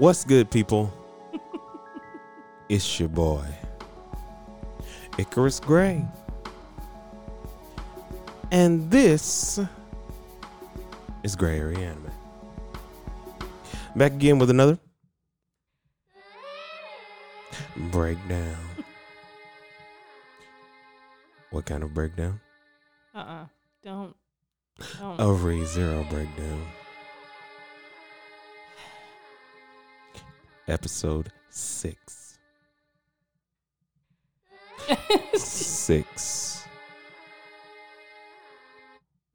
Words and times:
What's 0.00 0.24
good, 0.24 0.50
people? 0.50 0.90
it's 2.70 2.98
your 2.98 3.10
boy, 3.10 3.44
Icarus 5.18 5.60
Gray. 5.60 6.08
And 8.50 8.90
this 8.90 9.60
is 11.22 11.36
Gray 11.36 11.58
Area 11.58 11.90
Anime. 11.90 12.10
Back 13.94 14.12
again 14.12 14.38
with 14.38 14.48
another 14.48 14.78
breakdown. 17.92 18.56
what 21.50 21.66
kind 21.66 21.82
of 21.82 21.92
breakdown? 21.92 22.40
Uh 23.14 23.18
uh 23.18 23.44
Don't. 23.84 24.16
Don't. 24.98 25.20
A 25.20 25.30
re 25.30 25.62
zero 25.66 26.06
breakdown. 26.08 26.66
Episode 30.70 31.32
six. 31.48 32.38
Six. 35.34 36.64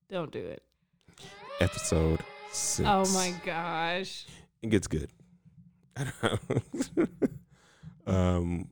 Don't 0.10 0.32
do 0.32 0.40
it. 0.40 0.64
Episode 1.60 2.22
six. 2.54 2.88
Oh 2.90 3.04
my 3.14 3.34
gosh. 3.46 4.28
It 4.62 4.70
gets 4.70 4.88
good. 4.88 5.10
I 5.98 6.06
don't 6.06 6.50
know. 6.98 7.08
um, 8.08 8.70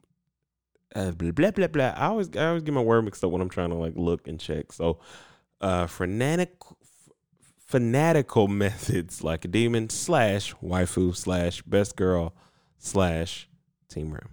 uh, 0.95 1.11
blah, 1.11 1.31
blah 1.31 1.51
blah 1.51 1.67
blah. 1.67 1.93
I 1.97 2.05
always 2.05 2.33
I 2.37 2.47
always 2.47 2.63
get 2.63 2.73
my 2.73 2.79
word 2.79 3.03
mixed 3.03 3.25
up 3.25 3.31
when 3.31 3.41
I'm 3.41 3.49
trying 3.49 3.71
to 3.71 3.75
like 3.75 3.97
look 3.97 4.29
and 4.29 4.39
check. 4.39 4.71
So, 4.71 4.99
uh, 5.59 5.87
fanatical 5.87 6.77
fanatical 7.67 8.47
methods 8.47 9.21
like 9.21 9.43
a 9.43 9.49
demon 9.49 9.89
slash 9.89 10.55
waifu 10.63 11.13
slash 11.13 11.61
best 11.63 11.97
girl 11.97 12.33
slash 12.83 13.47
team 13.89 14.11
Rem. 14.11 14.29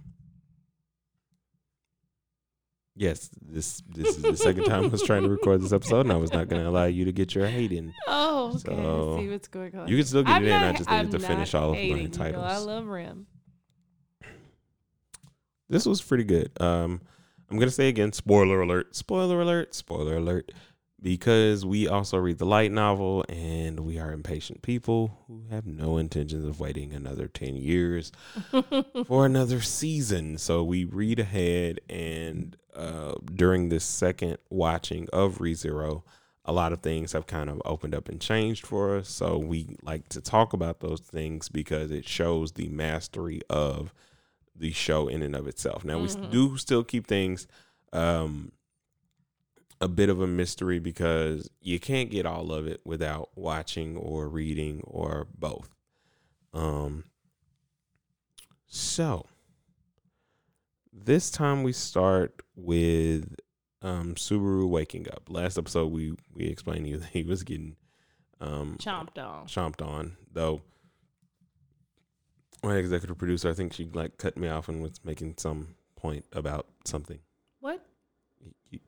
Yes, 2.95 3.29
this 3.41 3.81
this 3.89 4.17
is 4.17 4.21
the 4.21 4.35
second 4.35 4.65
time 4.65 4.83
I 4.83 4.87
was 4.87 5.01
trying 5.01 5.23
to 5.23 5.29
record 5.29 5.61
this 5.61 5.71
episode, 5.71 6.01
and 6.01 6.11
I 6.11 6.17
was 6.17 6.33
not 6.33 6.49
going 6.49 6.61
to 6.61 6.67
allow 6.69 6.85
you 6.85 7.05
to 7.05 7.13
get 7.13 7.33
your 7.33 7.47
hate 7.47 7.71
in. 7.71 7.93
Oh, 8.07 8.49
okay. 8.49 8.59
So, 8.75 9.17
see 9.19 9.29
what's 9.29 9.47
going 9.47 9.75
on. 9.75 9.87
You 9.87 9.95
can 9.97 10.05
still 10.05 10.23
get 10.23 10.35
I'm 10.35 10.43
it 10.43 10.47
in. 10.47 10.53
I 10.53 10.71
just 10.73 10.89
needed 10.89 11.05
I'm 11.05 11.11
to 11.11 11.19
finish 11.19 11.53
not 11.53 11.63
all 11.63 11.71
of 11.71 11.77
my 11.77 12.05
titles. 12.07 12.43
I 12.43 12.57
love 12.57 12.87
Rem. 12.87 13.27
this 15.69 15.85
was 15.85 16.01
pretty 16.01 16.23
good. 16.23 16.51
Um, 16.59 17.01
I'm 17.49 17.57
gonna 17.57 17.71
say 17.71 17.87
again, 17.87 18.11
spoiler 18.13 18.61
alert, 18.61 18.95
spoiler 18.95 19.41
alert, 19.41 19.73
spoiler 19.75 20.17
alert, 20.17 20.51
because 21.01 21.65
we 21.65 21.87
also 21.87 22.17
read 22.17 22.37
the 22.37 22.45
light 22.45 22.71
novel, 22.71 23.25
and 23.27 23.79
we 23.81 23.97
are 23.99 24.11
impatient 24.11 24.61
people 24.61 25.17
who 25.27 25.43
have 25.49 25.65
no 25.65 25.97
intentions 25.97 26.45
of 26.45 26.59
waiting 26.59 26.93
another 26.93 27.27
ten 27.27 27.55
years 27.55 28.11
for 29.05 29.25
another 29.25 29.61
season. 29.61 30.37
So 30.37 30.63
we 30.63 30.85
read 30.85 31.19
ahead, 31.19 31.81
and 31.89 32.55
uh, 32.75 33.13
during 33.33 33.69
this 33.69 33.83
second 33.83 34.37
watching 34.49 35.07
of 35.11 35.39
ReZero, 35.39 36.03
a 36.45 36.53
lot 36.53 36.73
of 36.73 36.81
things 36.81 37.11
have 37.13 37.27
kind 37.27 37.49
of 37.49 37.61
opened 37.65 37.93
up 37.95 38.09
and 38.09 38.19
changed 38.19 38.65
for 38.65 38.97
us. 38.97 39.09
So 39.09 39.37
we 39.37 39.77
like 39.83 40.09
to 40.09 40.21
talk 40.21 40.53
about 40.53 40.79
those 40.79 40.99
things 41.01 41.49
because 41.49 41.91
it 41.91 42.07
shows 42.07 42.53
the 42.53 42.67
mastery 42.69 43.41
of 43.49 43.93
the 44.55 44.71
show 44.71 45.07
in 45.07 45.21
and 45.21 45.35
of 45.35 45.47
itself. 45.47 45.83
Now 45.85 45.97
Mhm. 45.99 46.21
we 46.23 46.29
do 46.29 46.57
still 46.57 46.83
keep 46.83 47.07
things 47.07 47.47
um 47.93 48.51
a 49.81 49.87
bit 49.87 50.09
of 50.09 50.21
a 50.21 50.27
mystery 50.27 50.79
because 50.79 51.49
you 51.59 51.79
can't 51.79 52.09
get 52.11 52.25
all 52.25 52.53
of 52.53 52.67
it 52.67 52.81
without 52.85 53.29
watching 53.35 53.97
or 53.97 54.29
reading 54.29 54.81
or 54.85 55.27
both. 55.37 55.69
Um 56.53 57.05
so 58.67 59.25
this 60.93 61.29
time 61.31 61.63
we 61.63 61.73
start 61.73 62.41
with 62.55 63.35
um 63.81 64.13
Subaru 64.15 64.69
waking 64.69 65.07
up. 65.11 65.23
Last 65.29 65.57
episode 65.57 65.91
we 65.91 66.13
we 66.33 66.45
explained 66.45 66.85
to 66.85 66.91
you 66.91 66.97
that 66.99 67.09
he 67.09 67.23
was 67.23 67.43
getting 67.43 67.75
um 68.39 68.77
Chomped 68.79 69.17
on. 69.17 69.45
chomped 69.47 69.85
on 69.85 70.17
though 70.31 70.61
my 72.63 72.75
executive 72.77 73.17
producer 73.17 73.49
i 73.49 73.53
think 73.53 73.71
she 73.73 73.85
like 73.93 74.17
cut 74.17 74.35
me 74.37 74.47
off 74.47 74.67
and 74.67 74.81
was 74.81 74.99
making 75.03 75.35
some 75.37 75.75
point 76.01 76.25
about 76.33 76.67
something? 76.85 77.19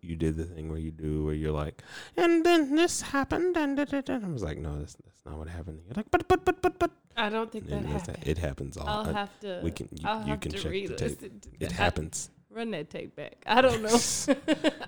You, 0.01 0.15
did 0.15 0.37
the 0.37 0.45
thing 0.45 0.69
where 0.69 0.79
you 0.79 0.91
do 0.91 1.25
where 1.25 1.33
you're 1.33 1.51
like 1.51 1.81
and 2.17 2.45
then 2.45 2.75
this 2.75 3.01
happened 3.01 3.57
and 3.57 3.77
da, 3.77 3.85
da, 3.85 4.01
da." 4.01 4.15
i 4.15 4.29
was 4.29 4.43
like 4.43 4.57
no 4.57 4.79
that's, 4.79 4.95
that's 5.03 5.25
not 5.25 5.37
what 5.37 5.47
happened 5.49 5.79
you're 5.85 5.95
like 5.95 6.09
but 6.11 6.27
but 6.27 6.45
but 6.45 6.61
but 6.61 6.79
but 6.79 6.91
I 7.15 7.29
don't 7.29 7.51
think 7.51 7.67
that 7.67 7.75
and 7.75 7.87
happened. 7.87 8.17
it 8.23 8.37
happens 8.39 8.75
all 8.77 8.87
I'll 8.87 9.09
I- 9.09 9.13
have 9.13 9.39
to. 9.41 9.59
we 9.63 9.71
can 9.71 9.87
you, 9.91 10.07
I'll 10.07 10.21
you 10.23 10.31
have 10.31 10.39
can 10.39 10.51
to 10.53 10.57
check 10.57 10.71
the 10.71 10.95
tape 10.95 11.21
it 11.23 11.59
that. 11.59 11.71
happens 11.73 12.29
Run 12.49 12.69
that 12.71 12.89
tape 12.91 13.15
back. 13.15 13.37
I 13.47 13.61
don't 13.61 13.81
know. 13.81 13.97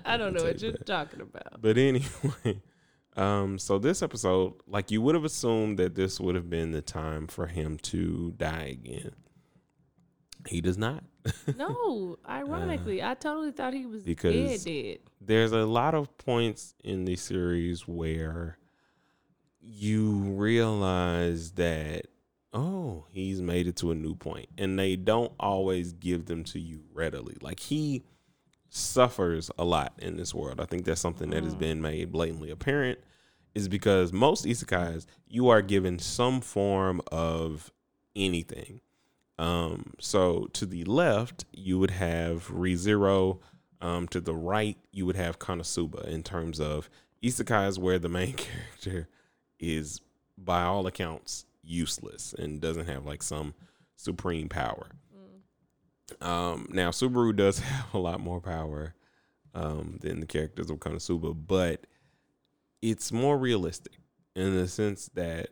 I 0.04 0.16
don't 0.16 0.34
know 0.34 0.44
what 0.44 0.62
you're 0.62 0.70
back. 0.72 0.84
talking 0.86 1.20
about. 1.20 1.60
But 1.60 1.76
anyway, 1.76 2.60
um, 3.16 3.58
so 3.58 3.78
this 3.80 4.02
episode, 4.02 4.54
like 4.68 4.92
you 4.92 5.02
would 5.02 5.16
have 5.16 5.24
assumed 5.24 5.76
that 5.80 5.96
this 5.96 6.20
would 6.20 6.36
have 6.36 6.48
been 6.48 6.70
the 6.70 6.80
time 6.80 7.26
for 7.26 7.48
him 7.48 7.76
to 7.78 8.32
die 8.36 8.68
again. 8.80 9.12
He 10.48 10.60
does 10.60 10.78
not. 10.78 11.02
No, 11.56 12.16
ironically, 12.28 13.02
I 13.02 13.14
totally 13.14 13.50
thought 13.52 13.74
he 13.74 13.86
was 13.86 14.02
Uh, 14.02 14.06
because- 14.06 14.64
dead. 14.64 14.72
Dead. 14.84 14.98
There's 15.20 15.52
a 15.52 15.64
lot 15.66 15.94
of 15.94 16.16
points 16.18 16.74
in 16.84 17.04
the 17.04 17.16
series 17.16 17.88
where 17.88 18.58
you 19.60 20.10
realize 20.36 21.52
that 21.52 22.06
oh, 22.52 23.04
he's 23.10 23.42
made 23.42 23.66
it 23.66 23.76
to 23.76 23.90
a 23.90 23.94
new 23.94 24.14
point, 24.14 24.48
and 24.56 24.78
they 24.78 24.96
don't 24.96 25.32
always 25.38 25.92
give 25.92 26.24
them 26.24 26.42
to 26.42 26.58
you 26.58 26.84
readily. 26.94 27.36
Like 27.42 27.60
he 27.60 28.02
suffers 28.70 29.50
a 29.58 29.64
lot 29.64 29.92
in 29.98 30.16
this 30.16 30.34
world. 30.34 30.58
I 30.60 30.64
think 30.64 30.84
that's 30.86 31.00
something 31.00 31.30
that 31.30 31.44
has 31.44 31.54
Mm. 31.54 31.58
been 31.58 31.82
made 31.82 32.12
blatantly 32.12 32.50
apparent 32.50 32.98
is 33.54 33.68
because 33.68 34.10
most 34.12 34.44
isekais 34.46 35.04
you 35.28 35.48
are 35.48 35.60
given 35.62 35.98
some 35.98 36.40
form 36.40 37.00
of 37.12 37.72
anything. 38.14 38.80
Um, 39.38 39.94
so 40.00 40.48
to 40.54 40.66
the 40.66 40.84
left, 40.84 41.44
you 41.52 41.78
would 41.78 41.92
have 41.92 42.48
ReZero. 42.48 43.38
Um, 43.78 44.08
to 44.08 44.20
the 44.22 44.34
right, 44.34 44.78
you 44.90 45.04
would 45.04 45.16
have 45.16 45.38
Konosuba 45.38 46.08
in 46.08 46.22
terms 46.22 46.60
of 46.60 46.88
Isekai 47.22 47.68
is 47.68 47.78
where 47.78 47.98
the 47.98 48.08
main 48.08 48.32
character 48.36 49.08
is, 49.58 50.00
by 50.38 50.62
all 50.62 50.86
accounts, 50.86 51.44
useless 51.62 52.34
and 52.38 52.60
doesn't 52.60 52.88
have 52.88 53.04
like 53.04 53.22
some 53.22 53.54
supreme 53.96 54.48
power. 54.48 54.88
Um, 56.20 56.68
now 56.70 56.90
Subaru 56.90 57.34
does 57.34 57.58
have 57.60 57.92
a 57.92 57.98
lot 57.98 58.20
more 58.20 58.40
power 58.40 58.94
um, 59.54 59.98
than 60.00 60.20
the 60.20 60.26
characters 60.26 60.70
of 60.70 60.78
Konosuba, 60.78 61.36
but 61.46 61.86
it's 62.82 63.10
more 63.10 63.36
realistic 63.36 63.98
in 64.34 64.54
the 64.54 64.68
sense 64.68 65.10
that 65.14 65.48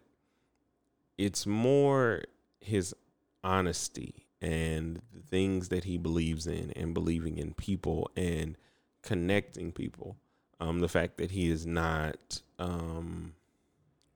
it's 1.19 1.47
more 1.47 2.23
his 2.61 2.95
honesty 3.45 4.27
and 4.43 5.01
the 5.13 5.21
things 5.21 5.69
that 5.69 5.85
he 5.85 5.97
believes 5.97 6.47
in 6.47 6.73
and 6.75 6.93
believing 6.95 7.39
in 7.39 7.55
people 7.55 8.11
and 8.17 8.57
connecting 9.03 9.71
people. 9.71 10.17
Um, 10.61 10.81
the 10.81 10.89
fact 10.89 11.19
that 11.19 11.33
he 11.33 11.49
is 11.51 11.67
not 11.67 12.41
um, 12.59 13.35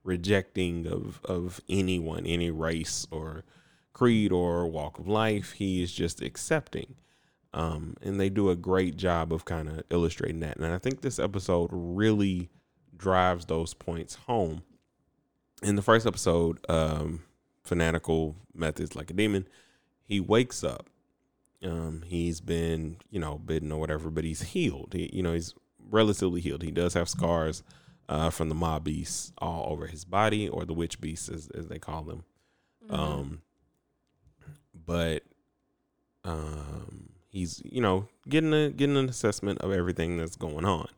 rejecting 0.03 0.87
of 0.87 1.21
of 1.25 1.61
anyone, 1.69 2.27
any 2.27 2.51
race 2.51 3.07
or 3.11 3.45
creed 3.93 4.31
or 4.31 4.67
walk 4.67 4.99
of 4.99 5.09
life. 5.09 5.53
He 5.53 5.83
is 5.83 5.93
just 5.93 6.23
accepting. 6.23 6.95
Um, 7.53 7.97
and 8.01 8.21
they 8.21 8.29
do 8.29 8.49
a 8.49 8.57
great 8.57 8.97
job 8.97 9.33
of 9.33 9.45
kind 9.45 9.69
of 9.69 9.83
illustrating 9.91 10.41
that. 10.41 10.57
And 10.57 10.67
I 10.67 10.79
think 10.79 11.01
this 11.01 11.19
episode 11.19 11.71
really 11.73 12.49
drives 12.97 13.47
those 13.47 13.75
points 13.75 14.15
home. 14.15 14.63
In 15.63 15.75
the 15.75 15.83
first 15.83 16.07
episode, 16.07 16.65
um, 16.69 17.25
Fanatical 17.69 18.35
Methods 18.55 18.97
Like 18.97 19.11
a 19.11 19.15
Demon, 19.15 19.47
he 20.05 20.21
wakes 20.21 20.65
up. 20.65 20.89
Um, 21.63 22.03
he's 22.07 22.41
been, 22.41 22.97
you 23.11 23.21
know, 23.21 23.37
bitten 23.39 23.71
or 23.73 23.79
whatever, 23.81 24.11
but 24.11 24.25
he's 24.25 24.43
healed. 24.43 24.91
He, 24.93 25.11
you 25.13 25.23
know, 25.23 25.35
he's 25.35 25.55
relatively 25.91 26.41
healed. 26.41 26.63
He 26.63 26.71
does 26.71 26.95
have 26.95 27.09
scars 27.09 27.63
uh, 28.09 28.31
from 28.31 28.49
the 28.49 28.55
mob 28.55 28.85
beasts 28.85 29.33
all 29.39 29.71
over 29.71 29.87
his 29.87 30.05
body, 30.05 30.49
or 30.49 30.65
the 30.65 30.73
witch 30.73 31.01
beasts, 31.01 31.29
as, 31.29 31.49
as 31.49 31.67
they 31.67 31.79
call 31.79 32.03
them. 32.03 32.25
Mhm. 32.89 32.99
Um, 32.99 33.43
but 34.87 35.23
um, 36.25 37.11
he's 37.29 37.61
you 37.65 37.81
know 37.81 38.09
getting 38.29 38.55
a 38.55 38.71
getting 38.71 38.97
an 38.97 39.09
assessment 39.09 39.61
of 39.61 39.73
everything 39.73 40.17
that's 40.17 40.37
going 40.37 40.65
on. 40.65 40.89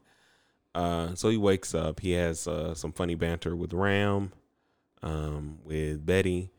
Uh, 0.74 1.14
so 1.14 1.28
he 1.30 1.36
wakes 1.36 1.74
up. 1.74 2.00
He 2.00 2.12
has 2.12 2.46
uh, 2.46 2.74
some 2.74 2.92
funny 2.92 3.16
banter 3.16 3.56
with 3.56 3.72
Ram, 3.72 4.32
um, 5.02 5.58
with 5.64 6.06
Betty. 6.06 6.50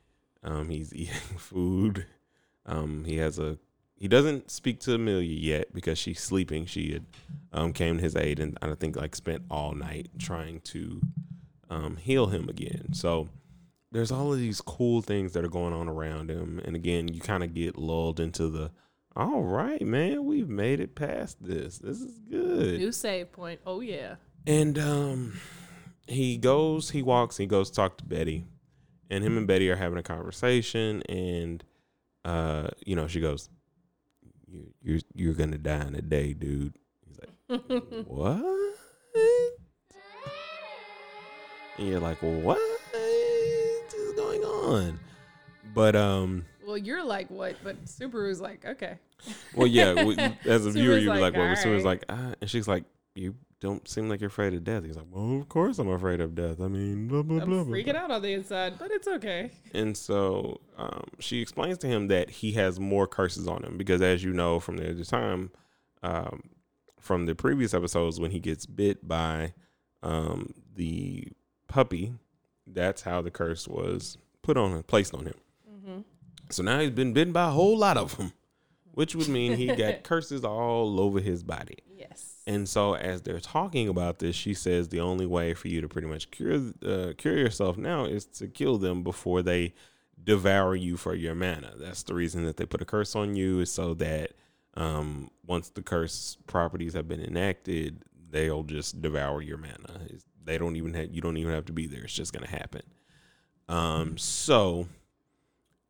Um, 0.43 0.69
he's 0.69 0.93
eating 0.95 1.15
food. 1.37 2.05
Um, 2.65 3.05
he 3.05 3.17
has 3.17 3.39
a 3.39 3.57
he 3.95 4.07
doesn't 4.07 4.49
speak 4.49 4.79
to 4.81 4.95
Emilia 4.95 5.29
yet 5.29 5.73
because 5.73 5.99
she's 5.99 6.19
sleeping. 6.19 6.65
She 6.65 6.93
had 6.93 7.05
um, 7.53 7.71
came 7.71 7.97
to 7.97 8.03
his 8.03 8.15
aid 8.15 8.39
and 8.39 8.57
I 8.61 8.73
think 8.73 8.95
like 8.95 9.15
spent 9.15 9.43
all 9.49 9.73
night 9.73 10.09
trying 10.17 10.61
to 10.61 11.01
um, 11.69 11.97
heal 11.97 12.27
him 12.27 12.49
again. 12.49 12.93
So 12.93 13.29
there's 13.91 14.11
all 14.11 14.33
of 14.33 14.39
these 14.39 14.61
cool 14.61 15.01
things 15.01 15.33
that 15.33 15.43
are 15.43 15.49
going 15.49 15.73
on 15.73 15.87
around 15.87 16.31
him, 16.31 16.61
and 16.63 16.75
again, 16.75 17.09
you 17.09 17.19
kind 17.19 17.43
of 17.43 17.53
get 17.53 17.77
lulled 17.77 18.19
into 18.19 18.49
the. 18.49 18.71
All 19.13 19.41
right, 19.43 19.81
man, 19.81 20.23
we've 20.23 20.47
made 20.47 20.79
it 20.79 20.95
past 20.95 21.43
this. 21.43 21.79
This 21.79 21.99
is 21.99 22.17
good. 22.19 22.79
New 22.79 22.93
save 22.93 23.33
point. 23.33 23.59
Oh 23.65 23.81
yeah. 23.81 24.15
And 24.47 24.79
um, 24.79 25.39
he 26.07 26.37
goes, 26.37 26.91
he 26.91 27.01
walks, 27.01 27.35
he 27.35 27.45
goes 27.45 27.69
to 27.69 27.75
talk 27.75 27.97
to 27.97 28.05
Betty, 28.05 28.45
and 29.11 29.23
him 29.23 29.37
and 29.37 29.45
Betty 29.45 29.69
are 29.69 29.75
having 29.75 29.99
a 29.99 30.03
conversation, 30.03 31.03
and 31.03 31.63
uh, 32.25 32.69
you 32.85 32.95
know, 32.95 33.07
she 33.07 33.19
goes, 33.19 33.49
"You, 34.47 34.73
you're 34.81 34.99
you're 35.13 35.33
gonna 35.33 35.57
die 35.57 35.85
in 35.85 35.95
a 35.95 36.01
day, 36.01 36.33
dude." 36.33 36.73
He's 37.05 37.19
like, 37.19 37.61
"What?" 38.07 38.41
And 41.77 41.87
you're 41.87 41.99
like, 41.99 42.17
"What 42.21 42.57
is 42.93 44.13
going 44.15 44.41
on?" 44.43 44.99
But 45.75 45.95
um, 45.95 46.45
Well, 46.65 46.77
you're 46.77 47.03
like 47.03 47.29
what? 47.29 47.57
But 47.63 47.85
Subaru's 47.85 48.39
like 48.39 48.65
okay. 48.65 48.97
well, 49.53 49.67
yeah, 49.67 50.05
we, 50.05 50.17
as 50.45 50.65
a 50.65 50.71
viewer, 50.71 50.97
you're 50.97 51.13
like, 51.13 51.21
like, 51.21 51.35
"Well," 51.35 51.49
but 51.53 51.57
Subaru's 51.57 51.85
like, 51.85 52.05
ah, 52.07 52.33
and 52.39 52.49
she's 52.49 52.67
like, 52.67 52.85
"You 53.13 53.35
don't 53.61 53.87
seem 53.87 54.09
like 54.09 54.19
you're 54.19 54.27
afraid 54.27 54.53
of 54.53 54.65
death." 54.65 54.83
He's 54.83 54.97
like, 54.97 55.05
"Well, 55.09 55.39
of 55.39 55.47
course 55.47 55.79
I'm 55.79 55.87
afraid 55.87 56.19
of 56.19 56.35
death. 56.35 56.59
I 56.59 56.67
mean, 56.67 57.07
blah 57.07 57.21
blah 57.21 57.41
I'm 57.41 57.49
blah." 57.49 57.63
blah, 57.63 57.73
freaking 57.73 57.95
out 57.95 58.11
on 58.11 58.21
the 58.21 58.33
inside, 58.33 58.77
but 58.77 58.91
it's 58.91 59.07
okay. 59.07 59.51
And 59.73 59.95
so 59.95 60.59
um, 60.77 61.05
she 61.19 61.41
explains 61.41 61.77
to 61.79 61.87
him 61.87 62.09
that 62.09 62.29
he 62.29 62.51
has 62.53 62.79
more 62.79 63.07
curses 63.07 63.47
on 63.47 63.63
him 63.63 63.77
because, 63.77 64.01
as 64.01 64.23
you 64.23 64.33
know 64.33 64.59
from 64.59 64.75
the 64.75 64.89
other 64.89 65.05
time, 65.05 65.51
um, 66.03 66.49
from 66.99 67.25
the 67.25 67.35
previous 67.35 67.73
episodes, 67.73 68.19
when 68.19 68.31
he 68.31 68.39
gets 68.39 68.65
bit 68.65 69.07
by 69.07 69.53
um, 70.03 70.53
the 70.75 71.27
puppy, 71.67 72.13
that's 72.67 73.01
how 73.01 73.21
the 73.21 73.31
curse 73.31 73.67
was 73.67 74.17
put 74.41 74.57
on 74.57 74.71
him, 74.71 74.83
placed 74.83 75.13
on 75.13 75.25
him. 75.25 75.35
Mm-hmm. 75.69 75.99
So 76.49 76.63
now 76.63 76.79
he's 76.79 76.91
been 76.91 77.13
bitten 77.13 77.33
by 77.33 77.47
a 77.47 77.51
whole 77.51 77.77
lot 77.77 77.97
of 77.97 78.17
them, 78.17 78.33
which 78.93 79.15
would 79.15 79.29
mean 79.29 79.53
he 79.53 79.67
got 79.67 80.03
curses 80.03 80.43
all 80.43 80.99
over 80.99 81.19
his 81.19 81.43
body. 81.43 81.77
Yes. 81.95 82.30
And 82.47 82.67
so, 82.67 82.95
as 82.95 83.21
they're 83.21 83.39
talking 83.39 83.87
about 83.87 84.19
this, 84.19 84.35
she 84.35 84.53
says 84.53 84.89
the 84.89 84.99
only 84.99 85.25
way 85.27 85.53
for 85.53 85.67
you 85.67 85.79
to 85.81 85.87
pretty 85.87 86.07
much 86.07 86.31
cure 86.31 86.59
uh, 86.83 87.13
cure 87.17 87.37
yourself 87.37 87.77
now 87.77 88.05
is 88.05 88.25
to 88.25 88.47
kill 88.47 88.77
them 88.79 89.03
before 89.03 89.41
they 89.43 89.73
devour 90.23 90.75
you 90.75 90.97
for 90.97 91.13
your 91.15 91.35
mana. 91.35 91.73
That's 91.77 92.03
the 92.03 92.13
reason 92.15 92.43
that 92.45 92.57
they 92.57 92.65
put 92.65 92.81
a 92.81 92.85
curse 92.85 93.15
on 93.15 93.35
you 93.35 93.59
is 93.59 93.71
so 93.71 93.93
that 93.95 94.31
um, 94.75 95.29
once 95.45 95.69
the 95.69 95.81
curse 95.83 96.37
properties 96.47 96.93
have 96.93 97.07
been 97.07 97.21
enacted, 97.21 98.03
they'll 98.29 98.63
just 98.63 99.01
devour 99.01 99.41
your 99.41 99.57
mana. 99.57 100.01
It's- 100.05 100.25
They 100.43 100.57
don't 100.57 100.75
even 100.75 100.93
have 100.95 101.13
you 101.13 101.21
don't 101.21 101.37
even 101.37 101.53
have 101.53 101.65
to 101.65 101.73
be 101.73 101.85
there. 101.87 102.03
It's 102.03 102.13
just 102.13 102.33
gonna 102.33 102.47
happen. 102.47 102.81
Um, 103.69 104.17
so 104.17 104.87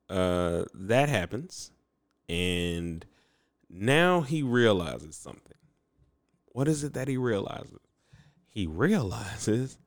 uh, 0.09 0.65
that 0.73 1.07
happens, 1.07 1.71
and 2.27 3.05
now 3.69 4.21
he 4.21 4.43
realizes 4.43 5.15
something. 5.15 5.55
What 6.53 6.67
is 6.67 6.83
it 6.83 6.93
that 6.93 7.07
he 7.07 7.17
realizes? 7.17 7.79
He 8.47 8.67
realizes 8.67 9.77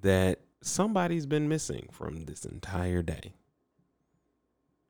that 0.00 0.40
somebody's 0.62 1.26
been 1.26 1.48
missing 1.48 1.88
from 1.90 2.24
this 2.24 2.44
entire 2.44 3.02
day. 3.02 3.34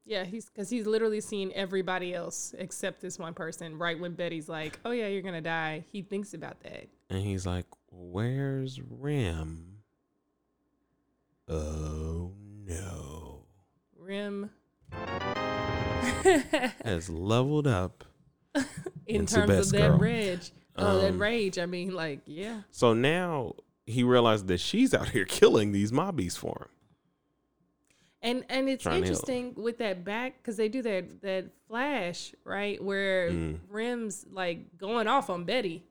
Yeah, 0.04 0.24
he's 0.24 0.46
because 0.46 0.68
he's 0.68 0.86
literally 0.86 1.20
seen 1.20 1.52
everybody 1.54 2.14
else 2.14 2.54
except 2.58 3.00
this 3.00 3.18
one 3.18 3.32
person. 3.32 3.78
Right 3.78 3.98
when 3.98 4.14
Betty's 4.14 4.48
like, 4.48 4.80
"Oh 4.84 4.90
yeah, 4.90 5.06
you're 5.06 5.22
gonna 5.22 5.40
die," 5.40 5.84
he 5.88 6.02
thinks 6.02 6.34
about 6.34 6.60
that. 6.64 6.88
And 7.10 7.22
he's 7.22 7.46
like, 7.46 7.66
Where's 7.92 8.80
Rem? 8.88 9.78
Oh 11.48 12.32
no. 12.64 13.44
Rem. 13.98 14.50
Has 16.84 17.10
leveled 17.10 17.66
up. 17.66 18.04
In 19.06 19.26
terms 19.26 19.50
of 19.50 19.70
that 19.70 19.98
girl. 19.98 20.38
Oh 20.76 21.00
that 21.00 21.10
Um, 21.12 21.18
rage. 21.20 21.58
I 21.58 21.66
mean, 21.66 21.92
like, 21.94 22.20
yeah, 22.26 22.62
So 22.70 22.92
now 22.94 23.54
he 23.86 24.02
realized 24.02 24.46
that 24.48 24.58
she's 24.60 24.94
out 24.94 25.08
here 25.10 25.24
killing 25.28 25.72
these 25.72 25.92
mobbies 25.92 26.36
for 26.36 26.56
him. 26.62 26.68
and 28.22 28.44
and 28.48 28.68
it's 28.68 28.82
Trying 28.82 28.98
interesting 29.02 29.54
with 29.56 29.78
that 29.78 30.04
back 30.04 30.36
because 30.38 30.56
they 30.56 30.68
do 30.68 30.82
that 30.82 31.22
that 31.22 31.46
flash 31.66 32.34
right 32.44 32.82
where 32.82 33.30
Mm. 33.30 33.58
Rem's 33.68 34.26
like 34.30 34.76
going 34.76 35.06
off 35.08 35.30
on 35.30 35.44
Betty 35.44 35.82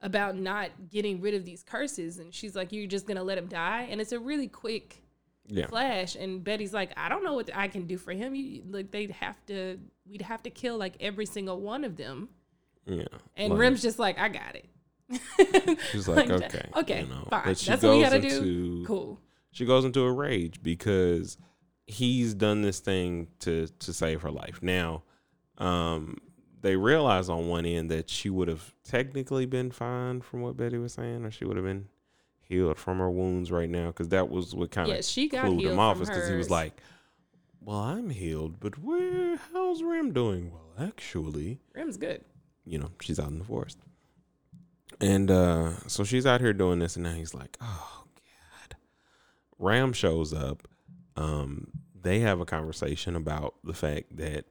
about 0.00 0.36
not 0.36 0.70
getting 0.90 1.20
rid 1.20 1.32
of 1.34 1.44
these 1.44 1.62
curses, 1.62 2.18
and 2.18 2.34
she's 2.34 2.56
like, 2.56 2.72
"You're 2.72 2.88
just 2.88 3.06
gonna 3.06 3.22
let 3.22 3.38
him 3.38 3.46
die," 3.46 3.86
and 3.90 4.00
it's 4.00 4.10
a 4.12 4.18
really 4.18 4.48
quick 4.48 4.98
Yeah. 5.48 5.66
flash 5.66 6.14
and 6.14 6.42
betty's 6.44 6.72
like 6.72 6.92
i 6.96 7.08
don't 7.08 7.24
know 7.24 7.34
what 7.34 7.50
i 7.54 7.66
can 7.66 7.86
do 7.88 7.98
for 7.98 8.12
him 8.12 8.32
you 8.34 8.62
like 8.70 8.92
they'd 8.92 9.10
have 9.10 9.44
to 9.46 9.76
we'd 10.08 10.22
have 10.22 10.40
to 10.44 10.50
kill 10.50 10.78
like 10.78 10.94
every 11.00 11.26
single 11.26 11.60
one 11.60 11.82
of 11.82 11.96
them 11.96 12.28
Yeah. 12.86 13.04
and 13.36 13.52
Like, 13.52 13.60
Rem's 13.60 13.82
just 13.82 13.98
like 13.98 14.18
i 14.18 14.28
got 14.28 14.56
it 14.56 14.66
She's 15.92 16.08
like, 16.08 16.28
Like, 16.28 16.42
okay. 16.42 16.68
okay 16.76 17.00
you 17.02 17.06
know. 17.06 17.26
fine 17.30 17.42
But 17.44 17.58
she 17.58 17.70
that's 17.70 17.82
what 17.82 17.92
we 17.96 18.02
goes 18.02 18.10
gotta 18.12 18.26
into, 18.26 18.40
do 18.40 18.86
cool 18.86 19.20
She 19.50 19.64
goes 19.66 19.84
into 19.84 20.02
a 20.02 20.12
rage 20.12 20.62
because 20.62 21.36
he's 21.86 22.34
done 22.34 22.62
this 22.62 22.80
thing 22.80 23.28
to 23.40 23.66
to 23.80 23.92
save 23.92 24.22
her 24.22 24.30
life. 24.30 24.60
Now, 24.62 25.02
um, 25.58 26.18
they 26.60 26.76
realize 26.76 27.28
on 27.28 27.48
one 27.48 27.66
end 27.66 27.90
that 27.90 28.08
she 28.08 28.30
would 28.30 28.48
have 28.48 28.72
technically 28.84 29.46
been 29.46 29.70
fine 29.70 30.20
from 30.20 30.40
what 30.40 30.56
Betty 30.56 30.78
was 30.78 30.94
saying, 30.94 31.24
or 31.24 31.30
she 31.30 31.44
would 31.44 31.56
have 31.56 31.66
been 31.66 31.88
healed 32.40 32.78
from 32.78 32.98
her 32.98 33.10
wounds 33.10 33.50
right 33.50 33.68
now, 33.68 33.88
because 33.88 34.08
that 34.08 34.30
was 34.30 34.54
what 34.54 34.70
kind 34.70 34.88
of 34.88 34.94
yeah 34.96 35.02
she 35.02 35.28
got 35.28 35.44
clued 35.46 35.62
him 35.62 35.78
off, 35.78 36.00
is 36.00 36.08
because 36.08 36.28
he 36.28 36.36
was 36.36 36.50
like, 36.50 36.80
"Well, 37.60 37.78
I'm 37.78 38.10
healed, 38.10 38.60
but 38.60 38.78
where? 38.78 39.36
How's 39.52 39.82
Rem 39.82 40.12
doing? 40.12 40.52
Well, 40.52 40.88
actually." 40.88 41.60
Rem's 41.74 41.96
good 41.96 42.24
you 42.64 42.78
know, 42.78 42.90
she's 43.00 43.18
out 43.18 43.28
in 43.28 43.38
the 43.38 43.44
forest. 43.44 43.78
And 45.00 45.30
uh 45.30 45.76
so 45.88 46.04
she's 46.04 46.26
out 46.26 46.40
here 46.40 46.52
doing 46.52 46.78
this 46.78 46.96
and 46.96 47.04
now 47.04 47.12
he's 47.14 47.34
like, 47.34 47.56
"Oh 47.60 48.04
god." 48.14 48.76
Ram 49.58 49.92
shows 49.92 50.32
up. 50.32 50.68
Um 51.16 51.68
they 52.00 52.20
have 52.20 52.40
a 52.40 52.44
conversation 52.44 53.16
about 53.16 53.54
the 53.64 53.74
fact 53.74 54.16
that 54.16 54.44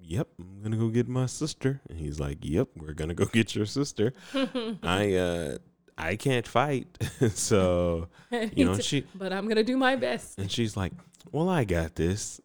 yep, 0.00 0.28
I'm 0.38 0.60
going 0.60 0.72
to 0.72 0.78
go 0.78 0.88
get 0.88 1.08
my 1.08 1.26
sister. 1.26 1.80
And 1.88 1.98
he's 1.98 2.20
like, 2.20 2.38
"Yep, 2.42 2.68
we're 2.76 2.92
going 2.92 3.08
to 3.08 3.14
go 3.14 3.24
get 3.26 3.54
your 3.54 3.66
sister." 3.66 4.12
I 4.82 5.14
uh 5.14 5.58
I 5.98 6.16
can't 6.16 6.46
fight. 6.46 6.86
so, 7.30 8.08
you 8.30 8.64
know, 8.64 8.78
she 8.80 9.06
but 9.14 9.32
i'm 9.32 9.48
gonna 9.48 9.64
do 9.64 9.76
my 9.76 9.96
best 9.96 10.38
and 10.38 10.50
she's 10.50 10.76
like, 10.76 10.92
Well, 11.32 11.48
I 11.48 11.64
got 11.64 11.94
this. 11.94 12.40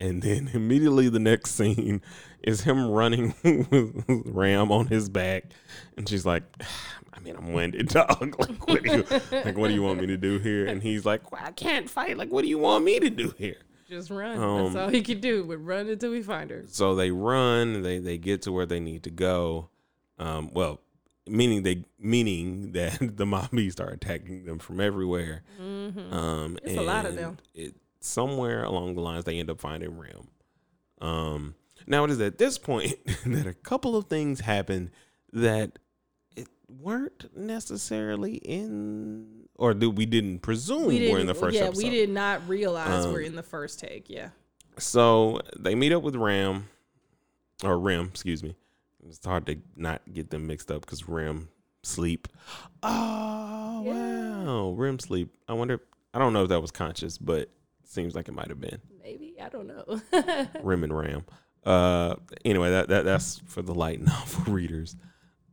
And 0.00 0.22
then 0.22 0.48
immediately 0.52 1.08
the 1.08 1.18
next 1.18 1.52
scene 1.52 2.02
is 2.42 2.62
him 2.62 2.90
running 2.90 3.34
with 3.42 4.04
Ram 4.26 4.70
on 4.70 4.86
his 4.86 5.08
back. 5.08 5.44
And 5.96 6.08
she's 6.08 6.26
like, 6.26 6.42
I 7.12 7.20
mean, 7.20 7.36
I'm 7.36 7.52
winded, 7.52 7.88
dog. 7.88 8.36
Like, 8.38 8.68
what 8.68 8.82
do 8.82 8.90
you 8.90 9.04
like 9.30 9.56
what 9.56 9.68
do 9.68 9.74
you 9.74 9.82
want 9.82 10.00
me 10.00 10.06
to 10.06 10.16
do 10.16 10.38
here? 10.38 10.66
And 10.66 10.82
he's 10.82 11.04
like, 11.04 11.32
well, 11.32 11.42
I 11.44 11.50
can't 11.52 11.88
fight. 11.88 12.16
Like, 12.16 12.30
what 12.30 12.42
do 12.42 12.48
you 12.48 12.58
want 12.58 12.84
me 12.84 13.00
to 13.00 13.10
do 13.10 13.34
here? 13.38 13.56
just 13.88 14.10
run 14.10 14.38
Um, 14.38 14.64
that's 14.64 14.76
all 14.76 14.88
he 14.90 15.02
could 15.02 15.22
do 15.22 15.44
but 15.44 15.56
run 15.56 15.88
until 15.88 16.10
we 16.10 16.20
find 16.22 16.50
her 16.50 16.62
So 16.68 16.94
they 16.94 17.10
run, 17.10 17.82
they 17.82 17.98
they 17.98 18.18
get 18.18 18.42
to 18.42 18.52
where 18.52 18.66
they 18.66 18.80
need 18.80 19.02
to 19.04 19.10
go. 19.10 19.70
Um, 20.18 20.50
well, 20.52 20.80
meaning 21.26 21.62
they 21.62 21.84
meaning 21.98 22.72
that 22.72 23.16
the 23.16 23.26
mobbies 23.26 23.72
start 23.72 23.94
attacking 23.94 24.44
them 24.44 24.58
from 24.58 24.80
everywhere. 24.80 25.42
mm-hmm. 25.60 26.12
Um, 26.12 26.58
It's 26.62 26.76
a 26.78 26.82
lot 26.82 27.06
of 27.06 27.16
them. 27.16 27.38
It 27.54 27.74
somewhere 28.00 28.62
along 28.62 28.94
the 28.94 29.00
lines 29.00 29.24
they 29.24 29.38
end 29.38 29.50
up 29.50 29.60
finding 29.60 29.98
Rem. 29.98 30.28
Um, 31.00 31.54
now 31.88 32.04
it 32.04 32.10
is 32.10 32.20
at 32.20 32.38
this 32.38 32.58
point 32.58 32.94
that 33.26 33.46
a 33.46 33.54
couple 33.54 33.96
of 33.96 34.06
things 34.06 34.40
happen 34.40 34.90
that 35.32 35.78
it 36.36 36.46
weren't 36.68 37.34
necessarily 37.36 38.34
in, 38.36 39.44
or 39.56 39.74
that 39.74 39.90
we 39.90 40.06
didn't 40.06 40.40
presume 40.40 40.86
we 40.86 41.10
were 41.10 41.18
in 41.18 41.26
the 41.26 41.32
didn't- 41.32 41.36
first 41.46 41.56
yeah 41.56 41.64
episode. 41.64 41.82
we 41.84 41.90
did 41.90 42.10
not 42.10 42.46
realize 42.48 43.06
we're 43.06 43.20
Um, 43.20 43.26
in 43.26 43.34
the 43.36 43.42
first 43.42 43.80
take 43.80 44.08
yeah 44.08 44.30
So 44.78 45.40
they 45.58 45.74
meet 45.74 45.92
up 45.92 46.02
with 46.02 46.14
Ram, 46.14 46.68
or 47.64 47.78
Rem, 47.78 48.06
excuse 48.06 48.42
me. 48.42 48.54
It's 49.08 49.24
hard 49.24 49.46
to 49.46 49.56
not 49.74 50.02
get 50.12 50.30
them 50.30 50.46
mixed 50.46 50.70
up 50.70 50.82
because 50.82 51.08
Rem 51.08 51.48
sleep. 51.82 52.28
Oh 52.82 53.82
Yeah. 53.84 54.44
wow, 54.44 54.70
Rem 54.76 54.98
sleep. 54.98 55.34
I 55.48 55.54
wonder. 55.54 55.80
I 56.14 56.18
don't 56.18 56.32
know 56.32 56.42
if 56.44 56.48
that 56.50 56.60
was 56.60 56.70
conscious, 56.70 57.18
but 57.18 57.50
seems 57.84 58.14
like 58.14 58.28
it 58.28 58.32
might 58.32 58.48
have 58.48 58.60
been 58.60 58.78
maybe 59.02 59.34
i 59.40 59.48
don't 59.48 59.66
know 59.66 59.98
Rem 60.62 60.84
and 60.84 60.94
Ram. 60.96 61.24
Uh, 61.64 62.14
anyway, 62.44 62.70
that, 62.70 62.88
that 62.88 63.04
that's 63.04 63.40
for 63.46 63.62
the 63.62 63.74
light 63.74 64.00
novel 64.04 64.52
readers. 64.52 64.96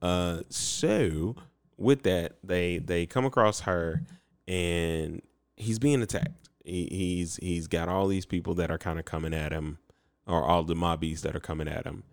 Uh, 0.01 0.41
so 0.49 1.35
with 1.77 2.03
that, 2.03 2.37
they 2.43 2.77
they 2.77 3.05
come 3.05 3.25
across 3.25 3.61
her, 3.61 4.01
and 4.47 5.21
he's 5.57 5.79
being 5.79 6.01
attacked. 6.01 6.49
He, 6.63 6.87
he's 6.91 7.37
he's 7.37 7.67
got 7.67 7.89
all 7.89 8.07
these 8.07 8.25
people 8.25 8.53
that 8.55 8.71
are 8.71 8.77
kind 8.77 8.99
of 8.99 9.05
coming 9.05 9.33
at 9.33 9.51
him, 9.51 9.79
or 10.27 10.43
all 10.43 10.63
the 10.63 10.75
mobbies 10.75 11.21
that 11.23 11.35
are 11.35 11.41
coming 11.41 11.67
at 11.67 11.85
him, 11.85 12.03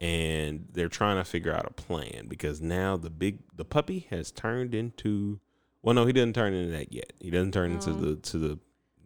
and 0.00 0.66
they're 0.72 0.88
trying 0.88 1.16
to 1.16 1.24
figure 1.24 1.54
out 1.54 1.66
a 1.66 1.72
plan 1.72 2.26
because 2.28 2.60
now 2.60 2.96
the 2.96 3.10
big 3.10 3.40
the 3.54 3.64
puppy 3.64 4.06
has 4.10 4.30
turned 4.30 4.74
into. 4.74 5.40
Well, 5.82 5.94
no, 5.94 6.04
he 6.04 6.12
doesn't 6.12 6.32
turn 6.32 6.52
into 6.52 6.72
that 6.72 6.92
yet. 6.92 7.12
He 7.20 7.30
doesn't 7.30 7.52
turn 7.52 7.72
into 7.72 7.92
the 7.92 8.16
to 8.16 8.38
the 8.38 8.58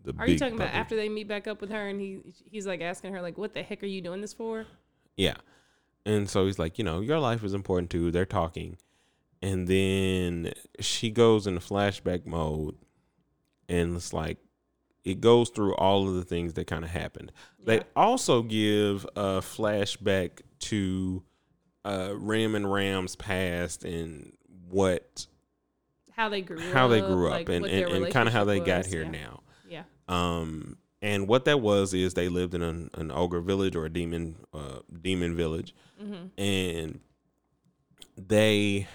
the 0.05 0.15
Are 0.19 0.29
you 0.29 0.39
talking 0.39 0.55
about 0.55 0.73
after 0.73 0.97
they 0.97 1.09
meet 1.09 1.29
back 1.29 1.47
up 1.47 1.61
with 1.61 1.71
her 1.71 1.89
and 1.89 2.01
he 2.01 2.21
he's 2.45 2.67
like 2.67 2.81
asking 2.81 3.13
her 3.13 3.23
like, 3.23 3.39
"What 3.39 3.55
the 3.55 3.63
heck 3.63 3.83
are 3.83 3.87
you 3.87 4.01
doing 4.01 4.21
this 4.21 4.33
for?" 4.33 4.67
Yeah. 5.17 5.37
And 6.07 6.29
so 6.29 6.47
he's 6.47 6.59
like, 6.59 6.79
you 6.79 6.85
know, 6.85 7.01
your 7.01 7.19
life 7.19 7.45
is 7.45 7.55
important 7.55 7.91
too. 7.91 8.11
They're 8.11 8.25
talking. 8.25 8.79
And 9.43 9.69
then 9.69 10.53
she 10.81 11.11
goes 11.11 11.47
into 11.47 11.61
flashback 11.61 12.27
mode 12.27 12.77
and 13.69 13.97
it's 13.97 14.13
like 14.13 14.39
it 15.05 15.21
goes 15.21 15.49
through 15.51 15.75
all 15.77 16.09
of 16.09 16.15
the 16.15 16.25
things 16.25 16.55
that 16.55 16.67
kind 16.67 16.85
of 16.85 16.91
happened. 16.91 17.33
They 17.65 17.83
also 17.97 18.43
give 18.43 19.05
a 19.17 19.41
flashback 19.41 20.41
to 20.61 21.23
uh 21.85 22.13
Ram 22.15 22.55
and 22.55 22.71
Ram's 22.71 23.17
past 23.17 23.85
and 23.85 24.33
what 24.69 25.27
How 26.13 26.29
they 26.29 26.43
grew 26.43 26.61
how 26.73 26.87
up, 26.87 26.91
they 26.91 27.01
grew 27.01 27.29
up 27.29 27.33
like, 27.33 27.49
and, 27.49 27.65
and, 27.65 27.91
and 27.91 28.13
kind 28.13 28.29
of 28.29 28.35
how 28.35 28.45
they 28.45 28.61
relationship 28.61 28.85
got 28.85 28.91
here 28.91 29.03
yeah. 29.05 29.11
now. 29.11 29.41
Yeah. 30.11 30.39
Um, 30.39 30.77
and 31.03 31.27
what 31.29 31.47
that 31.47 31.61
was 31.61 31.95
is 31.95 32.13
they 32.15 32.29
lived 32.29 32.55
in 32.55 32.61
an, 32.63 32.91
an 32.95 33.11
ogre 33.11 33.41
village 33.41 33.75
or 33.75 33.87
a 33.87 33.89
demon 33.91 34.37
uh, 34.53 34.81
demon 35.01 35.35
village, 35.37 35.75
Mm-hmm. 36.03 36.41
and 36.43 37.01
they 38.17 38.87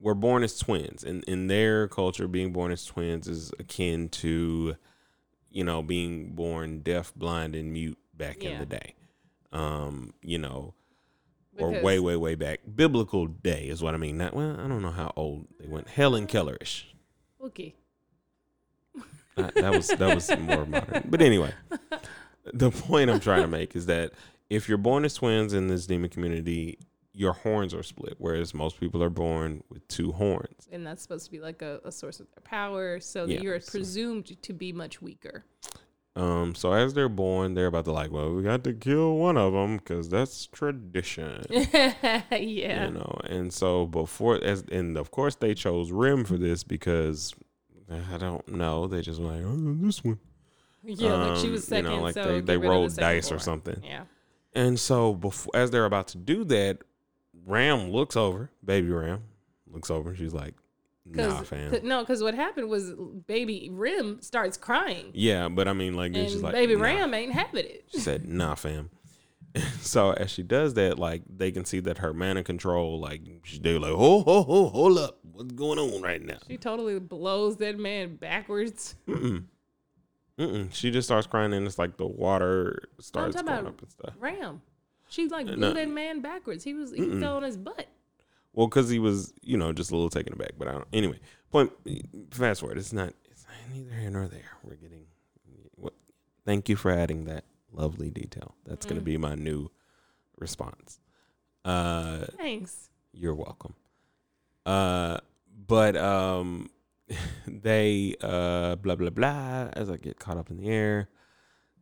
were 0.00 0.14
born 0.14 0.42
as 0.42 0.58
twins. 0.58 1.04
And 1.04 1.24
in 1.24 1.48
their 1.48 1.88
culture, 1.88 2.28
being 2.28 2.52
born 2.52 2.70
as 2.72 2.84
twins 2.84 3.26
is 3.26 3.52
akin 3.58 4.08
to, 4.10 4.76
you 5.50 5.64
know, 5.64 5.82
being 5.82 6.34
born 6.34 6.80
deaf, 6.80 7.12
blind, 7.14 7.54
and 7.54 7.72
mute 7.72 7.98
back 8.14 8.42
in 8.42 8.58
the 8.58 8.66
day. 8.66 8.94
Um, 9.52 10.12
you 10.22 10.38
know, 10.38 10.74
or 11.58 11.70
way, 11.82 11.98
way, 11.98 12.16
way 12.16 12.34
back. 12.34 12.60
Biblical 12.74 13.26
day 13.26 13.66
is 13.68 13.82
what 13.82 13.94
I 13.94 13.96
mean. 13.96 14.18
Not 14.18 14.34
well, 14.34 14.52
I 14.60 14.68
don't 14.68 14.82
know 14.82 14.90
how 14.92 15.12
old 15.16 15.46
they 15.58 15.66
went. 15.66 15.88
Helen 15.88 16.26
Kellerish. 16.26 16.84
Okay. 17.42 17.74
That 19.54 19.72
was 19.72 19.88
that 19.88 20.14
was 20.14 20.30
more 20.38 20.66
modern. 20.66 21.04
But 21.08 21.22
anyway, 21.22 21.52
the 22.52 22.70
point 22.70 23.10
I'm 23.10 23.20
trying 23.20 23.42
to 23.42 23.48
make 23.48 23.74
is 23.76 23.86
that 23.86 24.12
if 24.50 24.68
you're 24.68 24.78
born 24.78 25.04
as 25.04 25.14
twins 25.14 25.52
in 25.52 25.68
this 25.68 25.86
demon 25.86 26.10
community, 26.10 26.78
your 27.12 27.32
horns 27.32 27.74
are 27.74 27.82
split, 27.82 28.14
whereas 28.18 28.54
most 28.54 28.78
people 28.80 29.02
are 29.02 29.10
born 29.10 29.62
with 29.70 29.86
two 29.88 30.12
horns. 30.12 30.68
And 30.70 30.86
that's 30.86 31.02
supposed 31.02 31.24
to 31.26 31.30
be 31.30 31.40
like 31.40 31.62
a, 31.62 31.80
a 31.84 31.90
source 31.92 32.20
of 32.20 32.26
their 32.34 32.42
power, 32.44 33.00
so 33.00 33.26
that 33.26 33.32
Yeah, 33.32 33.40
you're 33.40 33.60
so- 33.60 33.70
presumed 33.72 34.40
to 34.42 34.52
be 34.52 34.72
much 34.72 35.02
weaker. 35.02 35.44
Um, 36.16 36.56
so 36.56 36.72
as 36.72 36.94
they're 36.94 37.08
born, 37.08 37.54
they're 37.54 37.66
about 37.68 37.84
to 37.84 37.92
like, 37.92 38.10
well, 38.10 38.34
we 38.34 38.42
got 38.42 38.64
to 38.64 38.72
kill 38.72 39.16
one 39.18 39.36
of 39.36 39.52
them 39.52 39.76
because 39.76 40.08
that's 40.08 40.46
tradition. 40.46 41.44
yeah. 41.50 42.22
You 42.32 42.90
know, 42.92 43.20
and 43.24 43.52
so 43.52 43.86
before, 43.86 44.42
as 44.42 44.62
and 44.72 44.96
of 44.96 45.12
course 45.12 45.36
they 45.36 45.54
chose 45.54 45.92
Rem 45.92 46.24
for 46.24 46.36
this 46.36 46.64
because 46.64 47.34
I 47.90 48.18
don't 48.18 48.46
know, 48.48 48.86
they 48.86 49.00
just 49.02 49.20
like, 49.20 49.40
oh, 49.44 49.54
this 49.80 50.04
one. 50.04 50.18
Yeah, 50.84 51.12
like 51.14 51.38
she 51.38 51.46
Um, 51.46 51.52
was 51.52 51.64
second, 51.64 51.90
You 51.90 51.96
know, 51.96 52.02
like 52.02 52.14
so 52.14 52.24
they, 52.24 52.40
they 52.40 52.56
the 52.56 52.68
rolled 52.68 52.92
second 52.92 53.08
dice 53.08 53.32
or 53.32 53.38
something. 53.38 53.82
Yeah. 53.84 54.02
And 54.54 54.78
so 54.78 55.14
before, 55.14 55.50
as 55.54 55.70
they're 55.70 55.84
about 55.84 56.08
to 56.08 56.18
do 56.18 56.44
that, 56.44 56.78
Ram 57.46 57.90
looks 57.90 58.16
over, 58.16 58.50
baby 58.64 58.90
Ram 58.90 59.22
looks 59.70 59.90
over, 59.90 60.10
and 60.10 60.18
she's 60.18 60.32
like, 60.34 60.54
"Nah, 61.06 61.42
fam." 61.42 61.80
no, 61.82 62.00
because 62.00 62.22
what 62.22 62.34
happened 62.34 62.68
was 62.68 62.92
baby 63.26 63.68
Rem 63.72 64.20
starts 64.22 64.56
crying, 64.56 65.10
yeah, 65.14 65.48
but 65.48 65.68
I 65.68 65.72
mean, 65.72 65.94
like, 65.94 66.14
and 66.14 66.28
she's 66.28 66.42
like, 66.42 66.52
baby 66.54 66.76
"Nah." 66.76 66.82
Ram 66.82 67.14
ain't 67.14 67.32
having 67.32 67.64
it. 67.64 67.84
She 67.88 68.00
said, 68.00 68.26
"Nah, 68.28 68.54
fam." 68.54 68.90
so 69.80 70.12
as 70.12 70.30
she 70.30 70.42
does 70.42 70.74
that, 70.74 70.98
like, 70.98 71.22
they 71.28 71.50
can 71.52 71.64
see 71.64 71.80
that 71.80 71.98
her 71.98 72.12
mana 72.12 72.42
control, 72.44 72.98
like, 73.00 73.22
they're 73.60 73.78
like, 73.80 73.92
"Oh, 73.92 74.24
oh, 74.26 74.46
oh, 74.48 74.68
hold 74.68 74.98
up, 74.98 75.18
what's 75.32 75.52
going 75.52 75.78
on 75.78 76.00
right 76.02 76.22
now?" 76.22 76.38
She 76.46 76.56
totally 76.56 76.98
blows 76.98 77.56
that 77.58 77.78
man 77.78 78.16
backwards. 78.16 78.94
Mm-mm. 79.08 79.44
Mm-mm. 80.38 80.72
She 80.72 80.90
just 80.90 81.08
starts 81.08 81.26
crying, 81.26 81.52
and 81.52 81.66
it's 81.66 81.78
like 81.78 81.96
the 81.96 82.06
water 82.06 82.78
starts 83.00 83.40
going 83.40 83.66
up 83.66 83.80
and 83.80 83.90
stuff. 83.90 84.14
Ram. 84.20 84.62
She 85.08 85.26
like 85.28 85.46
Uh, 85.46 85.52
blew 85.52 85.56
no. 85.56 85.72
that 85.72 85.88
man 85.88 86.20
backwards. 86.20 86.62
He 86.64 86.74
was 86.74 86.92
he 86.92 87.00
Mm-mm. 87.00 87.20
fell 87.20 87.36
on 87.36 87.42
his 87.42 87.56
butt. 87.56 87.86
Well, 88.52 88.66
because 88.68 88.88
he 88.88 88.98
was, 88.98 89.32
you 89.42 89.56
know, 89.56 89.72
just 89.72 89.90
a 89.90 89.94
little 89.94 90.10
taken 90.10 90.32
aback. 90.32 90.52
But 90.58 90.68
I 90.68 90.72
don't. 90.72 90.86
Anyway, 90.92 91.18
point. 91.50 91.72
Fast 92.30 92.60
forward. 92.60 92.78
It's 92.78 92.92
not. 92.92 93.14
It's 93.30 93.46
neither 93.72 93.92
here 93.94 94.10
nor 94.10 94.28
there. 94.28 94.50
We're 94.62 94.74
getting. 94.76 95.06
What? 95.76 95.94
Thank 96.44 96.68
you 96.68 96.76
for 96.76 96.90
adding 96.90 97.24
that 97.24 97.44
lovely 97.72 98.10
detail. 98.10 98.54
That's 98.64 98.86
going 98.86 98.96
to 98.96 99.02
Mm. 99.02 99.06
be 99.06 99.16
my 99.16 99.34
new 99.34 99.70
response. 100.38 101.00
Uh, 101.64 102.24
Thanks. 102.36 102.88
you're 103.12 103.34
welcome. 103.34 103.74
Uh, 104.66 105.18
but 105.66 105.96
um, 105.96 106.70
they 107.46 108.14
uh 108.20 108.76
blah 108.76 108.94
blah 108.96 109.10
blah. 109.10 109.68
As 109.72 109.90
I 109.90 109.96
get 109.96 110.18
caught 110.18 110.36
up 110.36 110.50
in 110.50 110.56
the 110.58 110.68
air, 110.68 111.08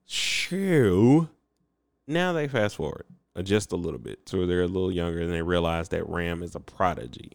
shoo. 0.04 1.28
Now 2.06 2.32
they 2.32 2.46
fast 2.48 2.76
forward 2.76 3.04
uh, 3.34 3.42
just 3.42 3.72
a 3.72 3.76
little 3.76 3.98
bit, 3.98 4.20
so 4.28 4.46
they're 4.46 4.62
a 4.62 4.66
little 4.68 4.92
younger, 4.92 5.20
and 5.20 5.32
they 5.32 5.42
realize 5.42 5.88
that 5.90 6.08
Ram 6.08 6.42
is 6.42 6.54
a 6.54 6.60
prodigy, 6.60 7.32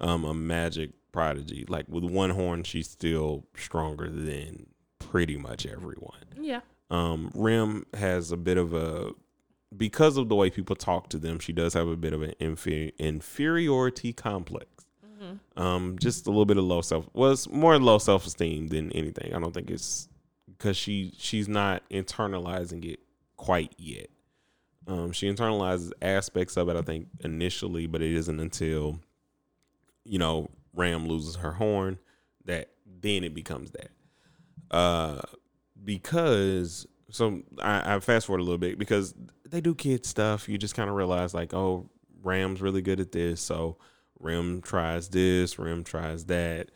um, 0.00 0.24
a 0.24 0.32
magic 0.34 0.90
prodigy. 1.12 1.64
Like 1.68 1.86
with 1.88 2.04
one 2.04 2.30
horn, 2.30 2.62
she's 2.62 2.88
still 2.88 3.44
stronger 3.56 4.08
than 4.10 4.66
pretty 4.98 5.36
much 5.36 5.66
everyone 5.66 6.24
Yeah. 6.40 6.60
Um 6.90 7.30
Rem 7.34 7.86
has 7.94 8.32
a 8.32 8.36
bit 8.36 8.58
of 8.58 8.72
a 8.74 9.12
because 9.76 10.16
of 10.16 10.28
the 10.28 10.34
way 10.34 10.50
people 10.50 10.76
talk 10.76 11.08
to 11.10 11.18
them, 11.18 11.38
she 11.38 11.52
does 11.52 11.74
have 11.74 11.88
a 11.88 11.96
bit 11.96 12.12
of 12.12 12.22
an 12.22 12.34
inferi- 12.40 12.96
inferiority 12.98 14.12
complex. 14.12 14.86
Mm-hmm. 15.04 15.60
Um, 15.60 15.96
just 15.98 16.26
a 16.26 16.30
little 16.30 16.44
bit 16.44 16.56
of 16.56 16.64
low 16.64 16.82
self. 16.82 17.08
Well, 17.12 17.32
it's 17.32 17.48
more 17.48 17.78
low 17.78 17.98
self 17.98 18.26
esteem 18.26 18.68
than 18.68 18.92
anything. 18.92 19.34
I 19.34 19.38
don't 19.38 19.52
think 19.52 19.70
it's 19.70 20.08
because 20.46 20.76
she 20.76 21.12
she's 21.18 21.48
not 21.48 21.82
internalizing 21.90 22.84
it 22.84 23.00
quite 23.36 23.74
yet. 23.78 24.08
Um, 24.86 25.12
she 25.12 25.28
internalizes 25.30 25.92
aspects 26.00 26.56
of 26.56 26.68
it, 26.68 26.76
I 26.76 26.82
think, 26.82 27.08
initially, 27.24 27.86
but 27.86 28.02
it 28.02 28.12
isn't 28.12 28.38
until 28.38 29.00
you 30.04 30.18
know 30.18 30.50
Ram 30.74 31.06
loses 31.06 31.36
her 31.36 31.52
horn 31.52 31.98
that 32.44 32.70
then 32.86 33.24
it 33.24 33.34
becomes 33.34 33.72
that. 33.72 33.90
Uh, 34.70 35.20
because 35.84 36.86
so 37.10 37.42
I, 37.60 37.96
I 37.96 38.00
fast 38.00 38.26
forward 38.26 38.40
a 38.40 38.44
little 38.44 38.58
bit 38.58 38.78
because 38.78 39.14
they 39.48 39.60
do 39.60 39.74
kid 39.74 40.04
stuff. 40.04 40.48
You 40.48 40.58
just 40.58 40.74
kind 40.74 40.90
of 40.90 40.96
realize 40.96 41.34
like, 41.34 41.54
oh, 41.54 41.88
Ram's 42.22 42.60
really 42.60 42.82
good 42.82 43.00
at 43.00 43.12
this, 43.12 43.40
so 43.40 43.76
Ram 44.18 44.60
tries 44.62 45.08
this, 45.08 45.58
Ram 45.58 45.84
tries 45.84 46.26
that. 46.26 46.70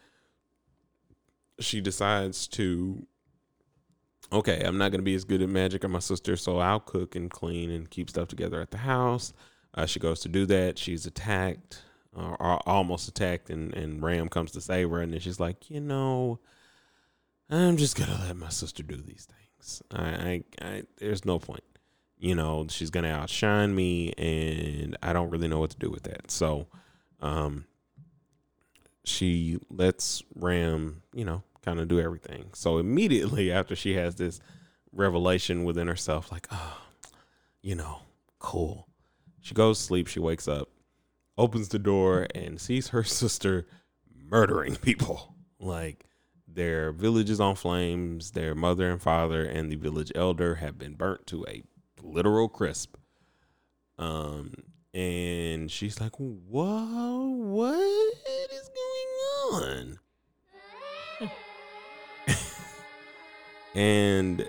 She 1.59 1.80
decides 1.80 2.47
to, 2.49 3.07
okay, 4.33 4.62
I'm 4.64 4.78
not 4.78 4.92
gonna 4.92 5.02
be 5.02 5.14
as 5.14 5.25
good 5.25 5.42
at 5.42 5.49
magic 5.49 5.85
as 5.85 5.90
my 5.90 5.99
sister, 5.99 6.37
so 6.37 6.59
I'll 6.59 6.80
cook 6.80 7.16
and 7.16 7.30
clean 7.30 7.71
and 7.71 7.90
keep 7.90 8.09
stuff 8.09 8.28
together 8.28 8.61
at 8.61 8.71
the 8.71 8.78
house. 8.78 9.33
Uh, 9.75 9.87
she 9.87 10.00
goes 10.00 10.21
to 10.21 10.28
do 10.28 10.47
that. 10.47 10.78
She's 10.78 11.07
attacked, 11.07 11.83
or, 12.14 12.37
or 12.40 12.69
almost 12.69 13.09
attacked, 13.09 13.50
and 13.50 13.75
and 13.75 14.02
Ram 14.02 14.28
comes 14.28 14.52
to 14.52 14.61
save 14.61 14.90
her, 14.90 15.00
and 15.00 15.12
then 15.12 15.21
she's 15.21 15.40
like, 15.40 15.71
you 15.71 15.80
know, 15.80 16.40
I'm 17.50 17.76
just 17.76 17.97
gonna 17.97 18.19
let 18.26 18.37
my 18.37 18.49
sister 18.49 18.83
do 18.83 18.97
these 18.97 19.26
things. 19.26 19.83
I, 19.92 20.04
I, 20.04 20.45
I 20.62 20.83
there's 20.99 21.25
no 21.25 21.38
point. 21.38 21.64
You 22.19 22.35
know, 22.35 22.66
she's 22.69 22.90
gonna 22.90 23.09
outshine 23.09 23.75
me, 23.75 24.12
and 24.12 24.97
I 25.02 25.12
don't 25.12 25.30
really 25.30 25.49
know 25.49 25.59
what 25.59 25.71
to 25.71 25.78
do 25.78 25.90
with 25.90 26.04
that. 26.04 26.30
So, 26.30 26.69
um, 27.21 27.64
she 29.04 29.59
lets 29.71 30.23
Ram, 30.37 31.02
you 31.12 31.25
know, 31.25 31.42
kind 31.64 31.80
of 31.80 31.88
do 31.88 32.00
everything. 32.00 32.50
So 32.54 32.78
immediately 32.78 33.50
after 33.52 33.75
she 33.75 33.95
has 33.95 34.14
this 34.16 34.40
revelation 34.92 35.64
within 35.64 35.88
herself, 35.88 36.30
like, 36.30 36.47
oh, 36.50 36.78
you 37.62 37.75
know, 37.75 38.00
cool. 38.38 38.88
She 39.40 39.54
goes 39.54 39.78
to 39.78 39.85
sleep. 39.85 40.07
She 40.07 40.21
wakes 40.21 40.47
up, 40.47 40.69
opens 41.38 41.69
the 41.69 41.78
door, 41.78 42.26
and 42.35 42.61
sees 42.61 42.88
her 42.88 43.04
sister 43.04 43.66
murdering 44.28 44.76
people. 44.76 45.35
Like 45.59 46.07
their 46.52 46.92
village 46.92 47.30
is 47.30 47.40
on 47.40 47.54
flames. 47.54 48.33
Their 48.33 48.54
mother 48.54 48.90
and 48.90 49.00
father 49.00 49.45
and 49.45 49.71
the 49.71 49.76
village 49.76 50.12
elder 50.14 50.57
have 50.57 50.78
been 50.78 50.95
burnt 50.95 51.26
to 51.28 51.45
a 51.47 51.62
literal 52.02 52.49
crisp. 52.49 52.97
Um, 53.99 54.52
and 54.95 55.71
she's 55.71 56.00
like, 56.00 56.16
"Whoa, 56.16 57.28
what 57.28 58.14
is 58.50 58.71
going 59.52 59.62
on?" 59.62 59.99
and 63.75 64.49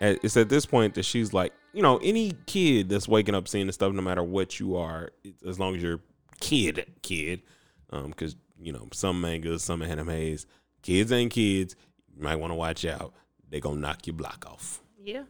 it's 0.00 0.36
at 0.36 0.48
this 0.48 0.66
point 0.66 0.94
that 0.94 1.04
she's 1.04 1.32
like, 1.32 1.52
you 1.72 1.82
know, 1.82 1.98
any 1.98 2.32
kid 2.46 2.88
that's 2.88 3.08
waking 3.08 3.34
up 3.34 3.48
seeing 3.48 3.66
this 3.66 3.74
stuff, 3.74 3.92
no 3.92 4.02
matter 4.02 4.22
what 4.22 4.60
you 4.60 4.76
are, 4.76 5.10
as 5.46 5.58
long 5.58 5.74
as 5.74 5.82
you're 5.82 6.00
kid, 6.40 6.86
kid, 7.02 7.42
um, 7.90 8.10
because 8.10 8.36
you 8.60 8.72
know 8.72 8.88
some 8.92 9.20
mangas, 9.20 9.62
some 9.62 9.80
animes, 9.80 10.46
kids 10.84 11.10
ain't 11.10 11.32
kids. 11.32 11.74
You 12.16 12.22
might 12.22 12.36
want 12.36 12.52
to 12.52 12.54
watch 12.54 12.84
out. 12.84 13.12
They 13.50 13.58
gonna 13.58 13.80
knock 13.80 14.06
your 14.06 14.14
block 14.14 14.44
off. 14.46 14.80
Yeah. 15.02 15.24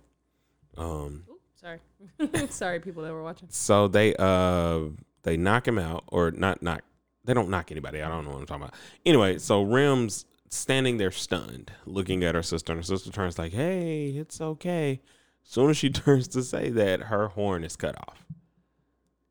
Um, 0.76 1.24
Ooh, 1.30 1.38
sorry. 1.54 1.80
sorry, 2.50 2.80
people 2.80 3.02
that 3.04 3.12
were 3.12 3.22
watching. 3.22 3.48
so 3.50 3.88
they 3.88 4.14
uh 4.18 4.80
they 5.22 5.36
knock 5.38 5.66
him 5.66 5.78
out 5.78 6.04
or 6.08 6.30
not 6.30 6.62
knock 6.62 6.82
they 7.24 7.32
don't 7.32 7.48
knock 7.48 7.70
anybody. 7.70 8.02
I 8.02 8.08
don't 8.08 8.24
know 8.24 8.32
what 8.32 8.40
I'm 8.40 8.46
talking 8.46 8.64
about. 8.64 8.74
Anyway, 9.06 9.38
so 9.38 9.64
Rems 9.64 10.26
standing 10.50 10.98
there 10.98 11.10
stunned, 11.10 11.72
looking 11.86 12.22
at 12.22 12.34
her 12.34 12.42
sister, 12.42 12.72
and 12.72 12.80
her 12.80 12.84
sister 12.84 13.10
turns 13.10 13.38
like, 13.38 13.52
"Hey, 13.52 14.10
it's 14.10 14.40
okay." 14.40 15.00
Soon 15.42 15.70
as 15.70 15.76
she 15.76 15.90
turns 15.90 16.28
to 16.28 16.42
say 16.42 16.70
that, 16.70 17.04
her 17.04 17.28
horn 17.28 17.64
is 17.64 17.76
cut 17.76 17.96
off, 17.96 18.26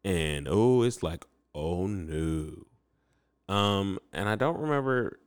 and 0.04 0.48
oh, 0.50 0.82
it's 0.84 1.04
like, 1.04 1.26
oh 1.54 1.88
no. 1.88 2.66
Um, 3.54 4.00
and 4.12 4.28
I 4.28 4.36
don't 4.36 4.58
remember. 4.60 5.20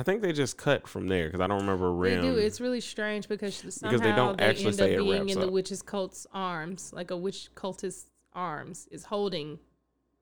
I 0.00 0.02
think 0.02 0.22
they 0.22 0.32
just 0.32 0.56
cut 0.56 0.88
from 0.88 1.08
there 1.08 1.26
because 1.26 1.42
I 1.42 1.46
don't 1.46 1.60
remember 1.60 1.92
Ram. 1.92 2.22
They 2.22 2.28
do. 2.28 2.38
It's 2.38 2.58
really 2.58 2.80
strange 2.80 3.28
because 3.28 3.54
somehow 3.54 3.90
Because 3.90 4.00
they 4.00 4.16
don't 4.16 4.40
actually 4.40 4.68
end 4.68 4.74
say 4.76 4.96
up 4.96 5.04
being 5.04 5.28
in 5.28 5.38
the 5.38 5.50
witch's 5.50 5.82
cult's 5.82 6.26
arms, 6.32 6.90
like 6.94 7.10
a 7.10 7.16
witch 7.18 7.50
cultist's 7.54 8.10
arms 8.32 8.88
is 8.90 9.04
holding 9.04 9.58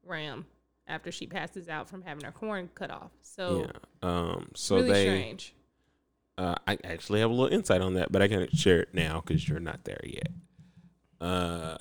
Ram 0.04 0.46
after 0.88 1.12
she 1.12 1.28
passes 1.28 1.68
out 1.68 1.88
from 1.88 2.02
having 2.02 2.24
her 2.24 2.32
horn 2.32 2.68
cut 2.74 2.90
off. 2.90 3.12
So 3.22 3.68
yeah. 4.02 4.08
Um. 4.08 4.50
So 4.56 4.76
really 4.78 4.90
they. 4.90 5.04
strange. 5.04 5.54
Uh, 6.36 6.56
I 6.66 6.76
actually 6.82 7.20
have 7.20 7.30
a 7.30 7.32
little 7.32 7.56
insight 7.56 7.80
on 7.80 7.94
that, 7.94 8.10
but 8.10 8.20
I 8.20 8.26
can't 8.26 8.56
share 8.56 8.80
it 8.80 8.94
now 8.94 9.22
because 9.24 9.48
you're 9.48 9.60
not 9.60 9.84
there 9.84 10.00
yet. 10.02 10.30
Uh, 11.20 11.76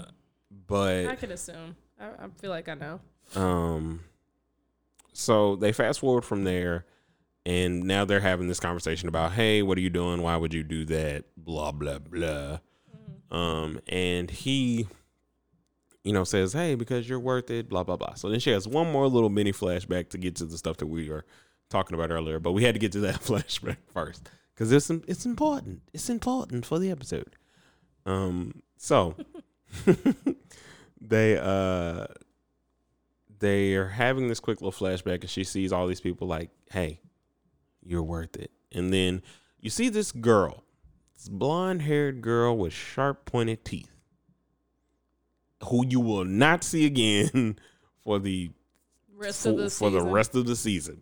but 0.68 1.08
I 1.08 1.16
could 1.16 1.32
assume. 1.32 1.75
I, 2.00 2.06
I 2.06 2.27
feel 2.39 2.51
like 2.51 2.70
I 2.70 2.75
know. 2.75 3.00
um, 3.36 4.01
so 5.13 5.56
they 5.56 5.72
fast 5.72 6.00
forward 6.00 6.25
from 6.25 6.44
there, 6.44 6.86
and 7.48 7.86
now 7.86 8.04
they're 8.04 8.20
having 8.20 8.50
this 8.50 8.60
conversation 8.60 9.08
about, 9.08 9.32
hey, 9.32 9.63
what 9.63 9.77
are 9.77 9.82
you 9.82 9.89
doing? 9.89 10.22
Why 10.22 10.36
would 10.36 10.54
you 10.54 10.63
do 10.63 10.84
that? 10.86 11.24
Blah 11.38 11.72
blah 11.72 12.00
blah. 12.00 12.60
Um, 13.32 13.80
and 13.88 14.30
he, 14.30 14.86
you 16.04 16.12
know, 16.12 16.25
says, 16.25 16.51
hey, 16.51 16.75
because 16.75 17.08
you're 17.08 17.22
worth 17.22 17.50
it. 17.50 17.70
Blah 17.70 17.84
blah 17.84 17.96
blah. 17.96 18.16
So 18.16 18.30
then 18.30 18.42
she 18.42 18.50
has 18.50 18.68
one 18.68 18.92
more 18.92 19.08
little 19.08 19.30
mini 19.30 19.54
flashback 19.54 20.10
to 20.10 20.18
get 20.18 20.36
to 20.36 20.46
the 20.46 20.58
stuff 20.58 20.75
that 20.77 20.88
we 20.88 21.10
were 21.10 21.24
talking 21.70 21.96
about 21.96 22.12
earlier, 22.12 22.38
but 22.38 22.51
we 22.51 22.66
had 22.66 22.75
to 22.75 22.80
get 22.80 22.92
to 22.92 23.00
that 23.00 23.16
flashback 23.22 23.77
first 23.94 24.30
because 24.54 24.70
it's 24.74 24.89
it's 25.08 25.25
important. 25.25 25.84
It's 25.94 26.10
important 26.10 26.66
for 26.66 26.80
the 26.80 26.92
episode. 26.92 27.38
Um, 28.06 28.62
so 28.75 29.16
they 31.01 31.38
uh 31.38 32.08
they 33.39 33.75
are 33.75 33.88
having 33.88 34.27
this 34.27 34.42
quick 34.42 34.60
little 34.60 34.77
flashback, 34.77 35.22
and 35.22 35.30
she 35.30 35.46
sees 35.46 35.72
all 35.72 35.88
these 35.88 36.01
people 36.01 36.27
like, 36.27 36.50
"Hey, 36.70 37.00
you're 37.88 38.03
worth 38.03 38.36
it." 38.36 38.51
And 38.72 38.91
then 38.94 39.22
you 39.60 39.70
see 39.70 39.89
this 39.89 40.12
girl, 40.12 40.63
this 41.15 41.29
blonde 41.29 41.82
haired 41.84 42.22
girl 42.22 42.58
with 42.58 42.74
sharp 42.74 43.25
pointed 43.25 43.63
teeth, 43.65 43.91
who 45.65 45.86
you 45.86 46.00
will 46.00 46.25
not 46.25 46.63
see 46.63 46.86
again 46.86 47.58
for 48.03 48.20
the 48.20 48.51
Rest 49.15 49.44
for, 49.44 49.50
of 49.50 49.58
the 49.58 49.70
for 49.70 49.89
the 49.89 50.00
season. 50.00 50.12
rest 50.12 50.36
of 50.36 50.46
the 50.46 50.56
season. 50.56 51.01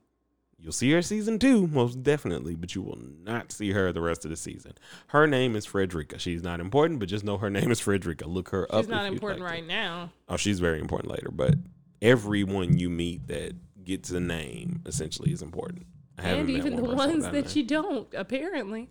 You'll 0.57 0.71
see 0.71 0.89
her 0.93 1.01
season 1.01 1.37
two, 1.37 1.67
most 1.67 2.01
definitely, 2.01 2.55
but 2.55 2.73
you 2.73 2.81
will 2.81 2.97
not 3.21 3.51
see 3.51 3.71
her 3.71 3.91
the 3.91 4.01
rest 4.01 4.23
of 4.23 4.31
the 4.31 4.37
season. 4.37 4.71
Her 5.07 5.27
name 5.27 5.55
is 5.55 5.65
Frederica. 5.65 6.17
She's 6.17 6.41
not 6.41 6.59
important, 6.61 6.99
but 6.99 7.09
just 7.09 7.25
know 7.25 7.37
her 7.37 7.49
name 7.49 7.69
is 7.71 7.79
Frederica. 7.81 8.25
Look 8.27 8.49
her 8.49 8.65
up. 8.73 8.85
She's 8.85 8.89
not 8.89 9.05
important 9.05 9.41
like 9.43 9.51
right 9.51 9.67
now. 9.67 10.11
Oh, 10.29 10.37
she's 10.37 10.59
very 10.61 10.79
important 10.79 11.11
later, 11.11 11.29
but 11.29 11.55
everyone 12.01 12.77
you 12.79 12.89
meet 12.89 13.27
that 13.27 13.53
gets 13.83 14.09
a 14.11 14.19
name 14.19 14.81
essentially 14.85 15.31
is 15.31 15.41
important. 15.41 15.85
And 16.17 16.49
even 16.49 16.75
the 16.75 16.83
ones 16.83 17.25
a 17.25 17.31
that 17.31 17.55
you 17.55 17.63
don't, 17.63 18.07
apparently. 18.13 18.89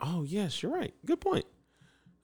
Oh 0.00 0.24
yes, 0.24 0.62
you're 0.62 0.72
right. 0.72 0.94
Good 1.06 1.20
point. 1.20 1.46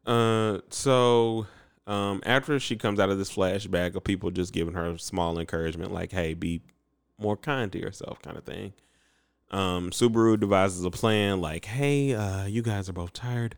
Uh, 0.04 0.60
so 0.70 1.46
um, 1.86 2.20
after 2.26 2.58
she 2.58 2.76
comes 2.76 3.00
out 3.00 3.10
of 3.10 3.18
this 3.18 3.34
flashback 3.34 3.94
of 3.94 4.04
people 4.04 4.30
just 4.30 4.52
giving 4.52 4.74
her 4.74 4.98
small 4.98 5.38
encouragement, 5.38 5.92
like, 5.92 6.12
"Hey, 6.12 6.34
be 6.34 6.62
more 7.18 7.36
kind 7.36 7.70
to 7.72 7.78
yourself," 7.78 8.20
kind 8.20 8.36
of 8.36 8.44
thing. 8.44 8.72
Um, 9.50 9.90
Subaru 9.90 10.38
devises 10.38 10.84
a 10.84 10.90
plan, 10.90 11.40
like, 11.40 11.64
"Hey, 11.64 12.14
uh, 12.14 12.44
you 12.46 12.62
guys 12.62 12.88
are 12.88 12.92
both 12.92 13.12
tired. 13.12 13.56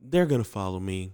They're 0.00 0.26
gonna 0.26 0.44
follow 0.44 0.80
me. 0.80 1.12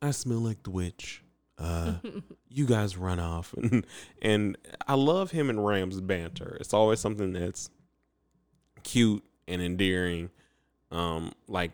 I 0.00 0.12
smell 0.12 0.38
like 0.38 0.62
the 0.62 0.70
witch. 0.70 1.24
Uh, 1.58 1.94
you 2.48 2.66
guys 2.66 2.96
run 2.96 3.18
off." 3.18 3.52
and 3.62 3.86
and 4.22 4.58
I 4.86 4.94
love 4.94 5.32
him 5.32 5.50
and 5.50 5.64
Ram's 5.64 6.00
banter. 6.00 6.58
It's 6.60 6.74
always 6.74 7.00
something 7.00 7.32
that's 7.32 7.70
cute 8.82 9.24
and 9.46 9.60
endearing 9.62 10.30
um 10.90 11.32
like 11.46 11.72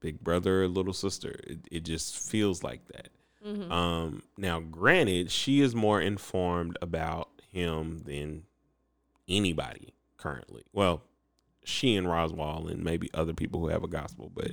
big 0.00 0.20
brother 0.20 0.66
little 0.68 0.92
sister. 0.92 1.38
It, 1.46 1.58
it 1.70 1.80
just 1.84 2.18
feels 2.18 2.62
like 2.62 2.86
that. 2.88 3.08
Mhm. 3.46 3.70
um 3.72 4.22
now 4.36 4.60
granted 4.60 5.30
she 5.30 5.60
is 5.60 5.74
more 5.74 6.00
informed 6.00 6.78
about 6.80 7.28
him 7.50 7.98
than 8.04 8.44
anybody 9.28 9.94
currently. 10.16 10.62
Well 10.72 11.02
she 11.64 11.96
and 11.96 12.06
Roswaal 12.06 12.70
and 12.70 12.82
maybe 12.84 13.08
other 13.14 13.32
people 13.32 13.60
who 13.60 13.68
have 13.68 13.84
a 13.84 13.88
gospel 13.88 14.30
but 14.34 14.50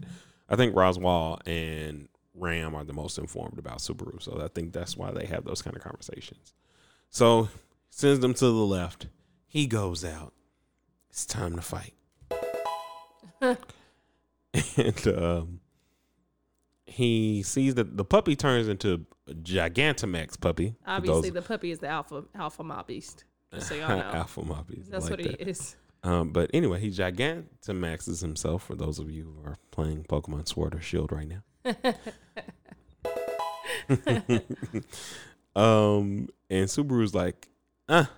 i 0.48 0.56
think 0.56 0.76
Roswaal 0.76 1.40
and 1.48 2.08
ram 2.36 2.76
are 2.76 2.84
the 2.84 2.94
most 2.94 3.18
informed 3.18 3.58
about 3.58 3.80
subaru. 3.80 4.22
So 4.22 4.42
i 4.44 4.48
think 4.48 4.74
that's 4.74 4.96
why 4.96 5.12
they 5.12 5.26
have 5.26 5.44
those 5.46 5.62
kind 5.62 5.76
of 5.76 5.82
conversations. 5.84 6.54
So 7.10 7.50
sends 7.90 8.20
them 8.20 8.34
to 8.36 8.46
the 8.46 8.52
left. 8.52 9.08
He 9.48 9.66
goes 9.66 10.06
out 10.06 10.34
it's 11.10 11.26
time 11.26 11.56
to 11.56 11.62
fight 11.62 11.94
and 13.42 15.08
um, 15.08 15.60
he 16.86 17.42
sees 17.44 17.76
that 17.76 17.96
the 17.98 18.06
puppy 18.06 18.36
turns 18.36 18.68
into 18.68 19.06
a 19.28 19.34
Gigantamax 19.34 20.40
puppy. 20.40 20.76
Obviously, 20.86 21.30
the 21.30 21.42
puppy 21.42 21.72
is 21.72 21.80
the 21.80 21.88
alpha 21.88 22.26
alpha 22.36 22.64
mob 22.64 22.88
beast. 22.88 23.24
Just 23.54 23.70
so 23.70 23.76
y'all 23.76 23.90
know. 23.98 24.02
alpha 24.04 24.42
moppies. 24.42 24.90
That's 24.90 25.06
like 25.06 25.12
what 25.12 25.20
he 25.22 25.28
that. 25.30 25.48
is. 25.48 25.76
Um, 26.04 26.32
but 26.32 26.50
anyway, 26.54 26.80
he 26.80 26.90
Gigantamaxes 26.90 28.22
himself. 28.22 28.64
For 28.64 28.76
those 28.76 29.00
of 29.00 29.10
you 29.10 29.24
who 29.42 29.50
are 29.50 29.58
playing 29.72 30.04
Pokemon 30.04 30.48
Sword 30.48 30.76
or 30.76 30.82
Shield 30.82 31.12
right 31.12 31.28
now. 31.28 31.44
um, 35.56 36.28
and 36.50 36.68
Subaru's 36.68 37.14
like, 37.14 37.50
ah, 37.88 38.10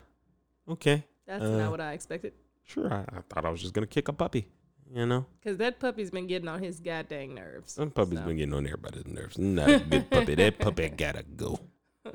okay, 0.69 1.03
That's 1.27 1.43
Uh, 1.43 1.57
not 1.57 1.71
what 1.71 1.81
I 1.81 1.93
expected. 1.93 2.33
Sure. 2.65 2.91
I, 2.93 3.01
I 3.17 3.21
thought 3.29 3.45
I 3.45 3.49
was 3.49 3.61
just 3.61 3.73
gonna 3.73 3.87
kick 3.87 4.07
a 4.07 4.13
puppy. 4.13 4.47
You 4.93 5.05
know, 5.05 5.25
Because 5.39 5.57
that 5.59 5.79
puppy's 5.79 6.11
been 6.11 6.27
getting 6.27 6.49
on 6.49 6.61
his 6.61 6.81
goddamn 6.81 7.33
nerves. 7.33 7.71
some 7.71 7.91
puppies 7.91 8.19
So. 8.19 8.25
been 8.25 8.35
getting 8.35 8.53
on 8.53 8.65
everybody's 8.65 9.07
nerves. 9.07 9.37
Not 9.37 9.69
a 9.69 9.79
good 9.79 10.09
puppy. 10.09 10.35
That 10.35 10.59
puppy 10.59 10.89
gotta 10.89 11.23
go. 11.23 11.59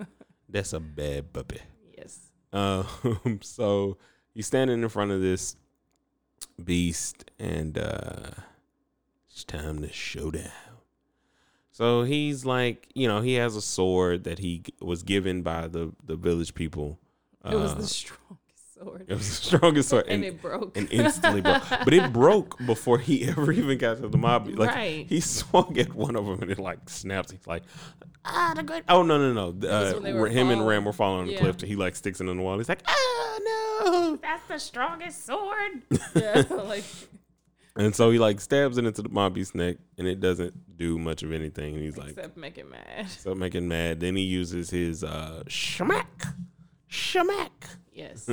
That's 0.50 0.74
a 0.74 0.80
bad 0.80 1.32
puppy. 1.32 1.61
Yes. 1.96 2.18
Um, 2.52 3.38
so 3.42 3.96
he's 4.35 4.46
standing 4.46 4.82
in 4.82 4.88
front 4.90 5.11
of 5.11 5.22
this 5.22 5.56
beast, 6.62 7.24
and 7.38 7.78
uh, 7.78 8.30
it's 9.30 9.44
time 9.44 9.80
to 9.80 9.90
showdown. 9.90 10.50
So 11.72 12.04
he's 12.04 12.44
like, 12.44 12.88
you 12.94 13.09
know, 13.09 13.20
he 13.22 13.35
has 13.35 13.56
a 13.56 13.62
sword 13.62 14.24
that 14.24 14.38
he 14.38 14.64
was 14.80 15.02
given 15.02 15.42
by 15.42 15.66
the 15.68 15.92
the 16.04 16.16
village 16.16 16.54
people. 16.54 16.98
It 17.44 17.54
was 17.54 17.72
Uh, 17.72 17.74
the 17.76 17.87
strongest 17.87 18.36
sword. 18.87 19.05
it 19.09 19.14
was 19.14 19.29
the 19.29 19.44
strongest 19.44 19.88
sword, 19.88 20.05
and, 20.09 20.25
and, 20.25 20.25
it 20.25 20.40
broke. 20.42 20.77
and 20.77 20.90
instantly 20.92 21.40
broke. 21.40 21.62
But 21.68 21.92
it 21.94 22.12
broke 22.12 22.59
before 22.66 22.99
he 22.99 23.25
ever 23.29 23.53
even 23.53 23.79
got 23.79 23.99
to 23.99 24.09
the 24.09 24.18
mob. 24.18 24.49
Like 24.49 24.70
Right. 24.75 25.07
he 25.07 25.20
swung 25.20 25.79
at 25.79 25.94
one 25.94 26.16
of 26.16 26.27
them, 26.27 26.40
and 26.42 26.51
it 26.51 26.59
like 26.59 26.88
snaps. 26.88 27.31
He's 27.31 27.46
like, 27.46 27.62
ah, 28.25 28.53
the 28.57 28.62
great. 28.62 28.85
Oh 28.88 29.03
no, 29.03 29.18
no, 29.18 29.33
no. 29.53 29.68
Uh, 29.68 29.92
when 29.94 30.03
they 30.03 30.12
were 30.12 30.29
him 30.29 30.51
and 30.51 30.66
Ram 30.66 30.85
were 30.85 30.92
falling 30.92 31.20
on 31.22 31.27
the 31.27 31.33
Yeah. 31.35 31.38
cliff. 31.40 31.61
He 31.61 31.77
like 31.77 31.96
sticks 31.96 32.20
it 32.20 32.29
in 32.29 32.37
the 32.37 32.42
wall. 32.42 32.57
He's 32.59 32.68
like, 32.68 32.83
ah, 32.87 33.38
no. 33.44 34.16
That's 34.22 34.46
the 34.49 34.59
strongest 34.59 35.27
sword. 35.27 35.83
yeah, 36.14 36.42
like 36.51 36.85
And 37.77 37.94
so 37.94 38.11
he 38.11 38.18
like 38.18 38.40
stabs 38.40 38.79
it 38.79 38.85
into 38.87 39.03
the 39.03 39.09
mob 39.11 39.35
beast's 39.35 39.55
neck, 39.55 39.77
and 39.99 40.07
it 40.09 40.20
doesn't 40.20 40.77
do 40.77 40.99
much 40.99 41.22
of 41.22 41.33
anything. 41.33 41.75
And 41.75 41.83
he's 41.83 41.96
like, 41.99 42.11
except 42.11 42.37
make 42.37 42.57
it 42.59 42.70
mad. 42.70 43.09
so 43.11 43.35
making 43.35 43.66
mad. 43.68 44.01
Then 44.01 44.16
he 44.16 44.22
uses 44.22 44.70
his 44.70 45.03
uh 45.05 45.42
shmack, 45.46 46.35
shmack, 46.90 47.51
Yes. 47.92 48.29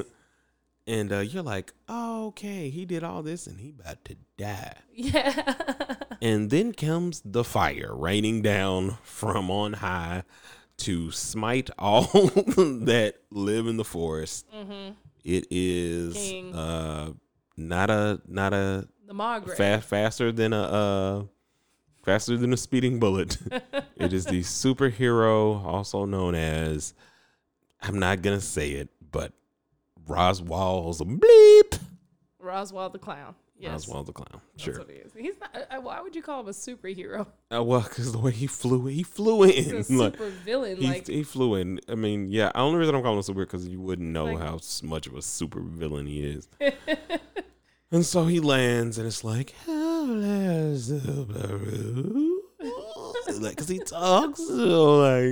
And 0.88 1.12
uh, 1.13 1.19
you're 1.19 1.43
like, 1.43 1.74
oh, 1.88 2.28
okay, 2.28 2.69
he 2.69 2.86
did 2.86 3.04
all 3.04 3.24
this, 3.24 3.48
and 3.48 3.60
he 3.60 3.69
about 3.69 4.04
to 4.06 4.15
die. 4.38 4.76
yeah. 4.93 5.54
And 6.22 6.50
then 6.50 6.72
comes 6.72 7.22
the 7.26 7.43
fire 7.43 7.93
raining 7.93 8.41
down 8.41 8.98
from 9.04 9.52
on 9.52 9.74
high 9.74 10.24
to 10.78 11.12
smite 11.12 11.69
all 11.78 12.04
that 12.88 13.15
live 13.30 13.67
in 13.67 13.76
the 13.76 13.84
forest. 13.84 14.46
mm-hmm. 14.56 14.93
It 15.26 15.48
is 15.52 16.15
uh 16.56 17.12
not 17.58 17.89
a 17.89 18.22
not 18.28 18.54
a 18.54 18.88
The 19.06 19.13
Margaret. 19.13 19.58
fa- 19.58 19.82
faster 19.82 20.32
than 20.32 20.54
a 20.54 20.62
uh 20.62 21.24
faster 22.06 22.38
than 22.38 22.54
a 22.54 22.58
speeding 22.58 23.00
bullet. 23.00 23.38
it 23.98 24.13
is 24.13 24.26
the 24.26 24.41
superhero 24.41 25.63
also 25.65 26.06
known 26.06 26.36
as 26.36 26.93
I'm 27.82 28.00
not 28.00 28.22
gonna 28.22 28.41
say 28.41 28.72
it, 28.72 28.89
but 29.12 29.34
Roswaal's 30.08 31.02
a 31.02 31.06
bleep. 31.06 31.80
Roswaal 32.44 32.92
the 32.92 33.00
clown. 33.00 33.36
Yes. 33.58 33.86
Roswaal 33.86 34.06
the 34.06 34.12
clown. 34.12 34.42
That's 34.52 34.63
Sure. 34.63 34.80
what 34.80 34.89
he 34.89 34.96
is. 34.98 35.12
He's 35.18 35.36
not. 35.39 35.56
Uh, 35.72 35.80
why 35.80 36.02
would 36.02 36.13
you 36.16 36.22
call 36.22 36.42
him 36.42 36.48
a 36.48 36.52
superhero? 36.52 37.26
Uh, 37.56 37.63
well, 37.63 37.82
because 37.82 38.12
the 38.12 38.18
way 38.18 38.32
he 38.32 38.48
flew, 38.48 38.88
he 38.88 39.04
flew 39.04 39.44
He's 39.44 39.68
in. 39.68 39.74
a 39.76 39.78
like, 40.04 40.13
super 40.13 40.30
villain. 40.30 40.78
he, 40.78 40.88
Like 40.88 41.08
he 41.08 41.24
flew 41.24 41.56
in. 41.56 41.80
I 41.88 41.96
mean, 41.96 42.30
yeah. 42.30 42.48
The 42.54 42.60
only 42.60 42.80
reason 42.80 42.96
I'm 42.96 43.02
calling 43.02 43.16
him 43.16 43.20
a 43.22 43.24
super 43.24 43.46
because 43.46 43.66
you 43.68 43.80
wouldn't 43.80 44.10
know 44.10 44.26
Like- 44.26 44.39
how 44.39 44.60
much 44.84 45.08
of 45.08 45.16
a 45.16 45.22
super 45.22 45.62
villain 45.62 46.08
he 46.08 46.24
is. 46.26 46.50
And 47.92 48.04
so 48.04 48.26
he 48.26 48.39
lands, 48.39 48.98
and 48.98 49.06
it's 49.06 49.24
like, 49.24 49.54
like, 53.39 53.58
cause 53.58 53.68
he 53.68 53.80
talks 53.80 54.39
so 54.39 54.98
like, 54.98 55.26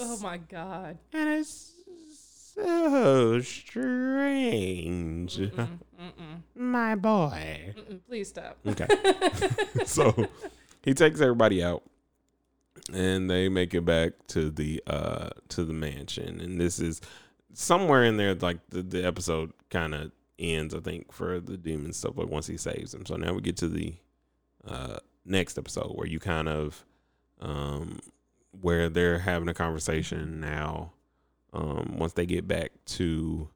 Oh 0.00 0.18
my 0.22 0.38
god. 0.38 0.98
and 1.12 1.28
it's 1.30 1.72
so 2.54 3.40
strange, 3.40 5.36
Mm-mm, 5.38 5.78
mm-mm, 6.00 6.42
my 6.54 6.94
boy. 6.94 7.74
mm-mm. 7.76 8.00
Please 8.06 8.28
stop. 8.28 8.56
Okay. 8.66 8.86
so 9.84 10.28
he 10.82 10.94
takes 10.94 11.20
everybody 11.20 11.62
out 11.62 11.82
and 12.92 13.30
they 13.30 13.48
make 13.48 13.72
it 13.74 13.84
back 13.84 14.12
to 14.28 14.50
the 14.50 14.82
uh 14.86 15.30
to 15.48 15.64
the 15.64 15.72
mansion 15.72 16.40
and 16.40 16.60
this 16.60 16.78
is 16.80 17.00
somewhere 17.54 18.04
in 18.04 18.16
there 18.18 18.34
like 18.34 18.58
the, 18.70 18.82
the 18.82 19.02
episode 19.02 19.52
kind 19.70 19.94
of 19.94 20.10
ends 20.38 20.74
i 20.74 20.80
think 20.80 21.10
for 21.12 21.38
the 21.40 21.56
demon 21.56 21.92
stuff 21.92 22.16
like 22.16 22.28
once 22.28 22.46
he 22.48 22.56
saves 22.58 22.90
them 22.92 23.06
so 23.06 23.14
now 23.16 23.32
we 23.32 23.40
get 23.40 23.56
to 23.56 23.68
the 23.68 23.94
uh 24.66 24.98
next 25.24 25.56
episode 25.56 25.92
where 25.94 26.06
you 26.06 26.18
kind 26.18 26.48
of 26.48 26.84
um 27.40 28.00
where 28.60 28.88
they're 28.90 29.20
having 29.20 29.48
a 29.48 29.54
conversation 29.54 30.40
now 30.40 30.92
um 31.54 31.96
once 31.98 32.12
they 32.12 32.26
get 32.26 32.46
back 32.46 32.72
to 32.84 33.48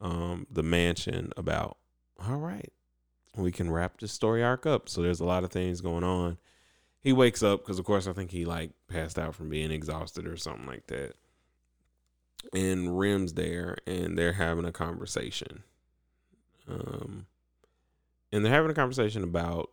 um 0.00 0.46
the 0.50 0.62
mansion 0.62 1.32
about 1.36 1.76
all 2.18 2.38
right 2.38 2.72
we 3.36 3.50
can 3.50 3.70
wrap 3.70 3.98
this 3.98 4.12
story 4.12 4.42
arc 4.42 4.66
up. 4.66 4.88
So 4.88 5.02
there's 5.02 5.20
a 5.20 5.24
lot 5.24 5.44
of 5.44 5.50
things 5.50 5.80
going 5.80 6.04
on. 6.04 6.38
He 7.00 7.12
wakes 7.12 7.42
up 7.42 7.60
because, 7.60 7.78
of 7.78 7.84
course, 7.84 8.06
I 8.06 8.12
think 8.12 8.30
he 8.30 8.44
like 8.44 8.70
passed 8.88 9.18
out 9.18 9.34
from 9.34 9.48
being 9.48 9.70
exhausted 9.70 10.26
or 10.26 10.36
something 10.36 10.66
like 10.66 10.86
that. 10.88 11.14
And 12.52 12.98
Rem's 12.98 13.34
there, 13.34 13.76
and 13.86 14.18
they're 14.18 14.34
having 14.34 14.64
a 14.64 14.72
conversation. 14.72 15.62
Um, 16.68 17.26
and 18.32 18.44
they're 18.44 18.52
having 18.52 18.70
a 18.70 18.74
conversation 18.74 19.22
about 19.22 19.70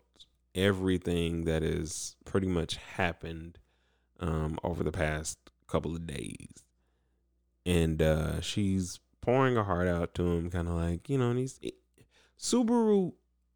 everything 0.56 1.46
that 1.46 1.62
has 1.62 2.16
pretty 2.26 2.48
much 2.48 2.78
happened 2.78 3.60
um, 4.20 4.60
over 4.64 4.84
the 4.84 4.92
past 4.92 5.38
couple 5.68 5.96
of 5.96 6.08
days. 6.08 6.64
And 7.66 8.02
uh, 8.02 8.42
she's 8.42 9.00
pouring 9.22 9.56
her 9.56 9.64
heart 9.64 9.88
out 9.88 10.16
to 10.16 10.24
him, 10.24 10.50
kind 10.50 10.68
of 10.68 10.76
like, 10.76 11.10
you 11.10 11.18
know, 11.18 11.32
and 11.32 11.40
he's 11.40 11.60
Subaru 12.40 13.14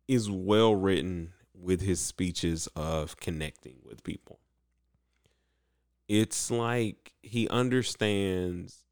is 0.08 0.30
well 0.30 0.76
written 0.76 1.34
with 1.54 1.82
his 1.82 2.02
speeches 2.02 2.68
of 2.76 3.18
connecting 3.18 3.78
with 3.84 4.04
people. 4.04 4.40
It's 6.10 6.52
like 6.52 7.14
he 7.22 7.48
understands 7.48 8.84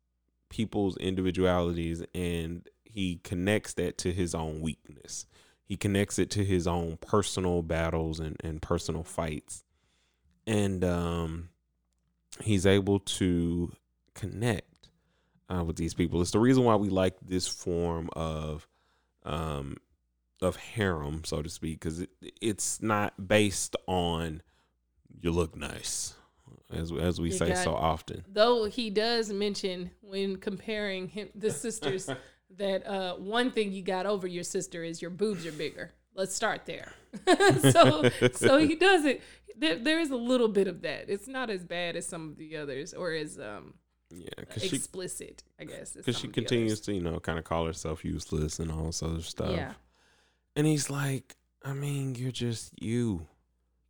people's 0.50 0.98
individualities 0.98 2.04
and 2.16 2.68
he 2.84 3.20
connects 3.24 3.74
that 3.74 3.98
to 4.00 4.14
his 4.14 4.34
own 4.34 4.62
weakness. 4.62 5.26
He 5.64 5.78
connects 5.78 6.20
it 6.20 6.30
to 6.32 6.46
his 6.46 6.68
own 6.68 6.98
personal 6.98 7.62
battles 7.62 8.20
and, 8.20 8.38
and 8.44 8.62
personal 8.62 9.04
fights. 9.04 9.64
And 10.48 10.84
um, 10.84 11.50
he's 12.42 12.66
able 12.66 13.00
to 13.00 13.72
connect 14.14 14.71
uh, 15.52 15.64
with 15.64 15.76
these 15.76 15.94
people. 15.94 16.22
It's 16.22 16.32
the 16.32 16.40
reason 16.40 16.64
why 16.64 16.76
we 16.76 16.90
like 16.90 17.16
this 17.22 17.48
form 17.48 18.10
of 18.14 18.68
um, 19.24 19.78
of 20.42 20.56
harem, 20.56 21.24
so 21.24 21.42
to 21.42 21.50
speak, 21.50 21.80
because 21.80 22.02
it, 22.02 22.10
it's 22.42 22.82
not 22.82 23.28
based 23.28 23.76
on 23.88 24.42
you 25.20 25.32
look 25.32 25.56
nice, 25.56 26.16
as 26.72 26.92
as 26.92 27.20
we 27.20 27.30
You 27.30 27.38
say 27.38 27.56
so 27.56 27.76
often. 27.76 28.26
Though 28.32 28.66
he 28.66 28.90
does 28.90 29.32
mention 29.32 29.92
when 30.02 30.38
comparing 30.38 31.08
him 31.08 31.30
the 31.36 31.52
sisters 31.52 32.10
that 32.58 32.88
uh, 32.88 33.16
one 33.16 33.52
thing 33.52 33.72
you 33.72 33.84
got 33.84 34.06
over 34.06 34.28
your 34.28 34.44
sister 34.44 34.84
is 34.84 35.02
your 35.02 35.12
boobs 35.12 35.46
are 35.46 35.52
bigger. 35.52 35.92
Let's 36.14 36.36
start 36.36 36.66
there. 36.66 36.94
so 37.72 38.10
so 38.34 38.58
he 38.58 38.76
does 38.76 39.06
it. 39.06 39.22
There, 39.58 39.78
there 39.78 40.00
is 40.00 40.12
a 40.12 40.16
little 40.16 40.48
bit 40.48 40.68
of 40.68 40.82
that. 40.82 41.10
It's 41.10 41.28
not 41.28 41.50
as 41.50 41.64
bad 41.64 41.96
as 41.96 42.08
some 42.08 42.30
of 42.30 42.38
the 42.38 42.58
others, 42.58 42.94
or 42.94 43.12
as 43.12 43.38
um 43.38 43.76
Yeah, 44.12 44.30
uh, 44.38 44.42
because 44.42 44.64
she 44.64 44.76
explicit, 44.76 45.44
I 45.60 45.66
guess. 45.66 45.94
because 45.94 46.18
she 46.18 46.28
continues 46.28 46.74
others. 46.74 46.82
to 46.82 46.94
you 46.94 47.02
know 47.02 47.20
kind 47.20 47.40
of 47.40 47.46
call 47.46 47.66
herself 47.66 48.04
useless 48.04 48.60
and 48.60 48.72
all 48.72 48.86
this 48.86 49.02
other 49.04 49.22
stuff. 49.22 49.52
Yeah. 49.52 49.74
And 50.56 50.68
he's 50.68 50.90
like, 50.90 51.36
I 51.64 51.74
mean, 51.74 52.16
you're 52.16 52.32
just 52.32 52.74
you. 52.82 53.28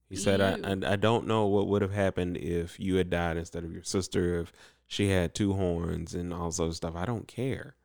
He 0.10 0.16
said, 0.18 0.42
I, 0.42 0.58
I 0.70 0.94
I 0.94 0.96
don't 0.98 1.26
know 1.26 1.48
what 1.48 1.68
would 1.68 1.82
have 1.82 1.94
happened 1.94 2.38
if 2.38 2.80
you 2.80 2.96
had 2.96 3.10
died 3.10 3.38
instead 3.38 3.64
of 3.64 3.72
your 3.72 3.84
sister, 3.84 4.40
if 4.42 4.52
she 4.86 5.10
had 5.10 5.34
two 5.34 5.54
horns 5.54 6.14
and 6.14 6.34
all 6.34 6.48
this 6.48 6.60
other 6.60 6.74
stuff. 6.74 6.96
I 6.98 7.06
don't 7.06 7.28
care. 7.28 7.76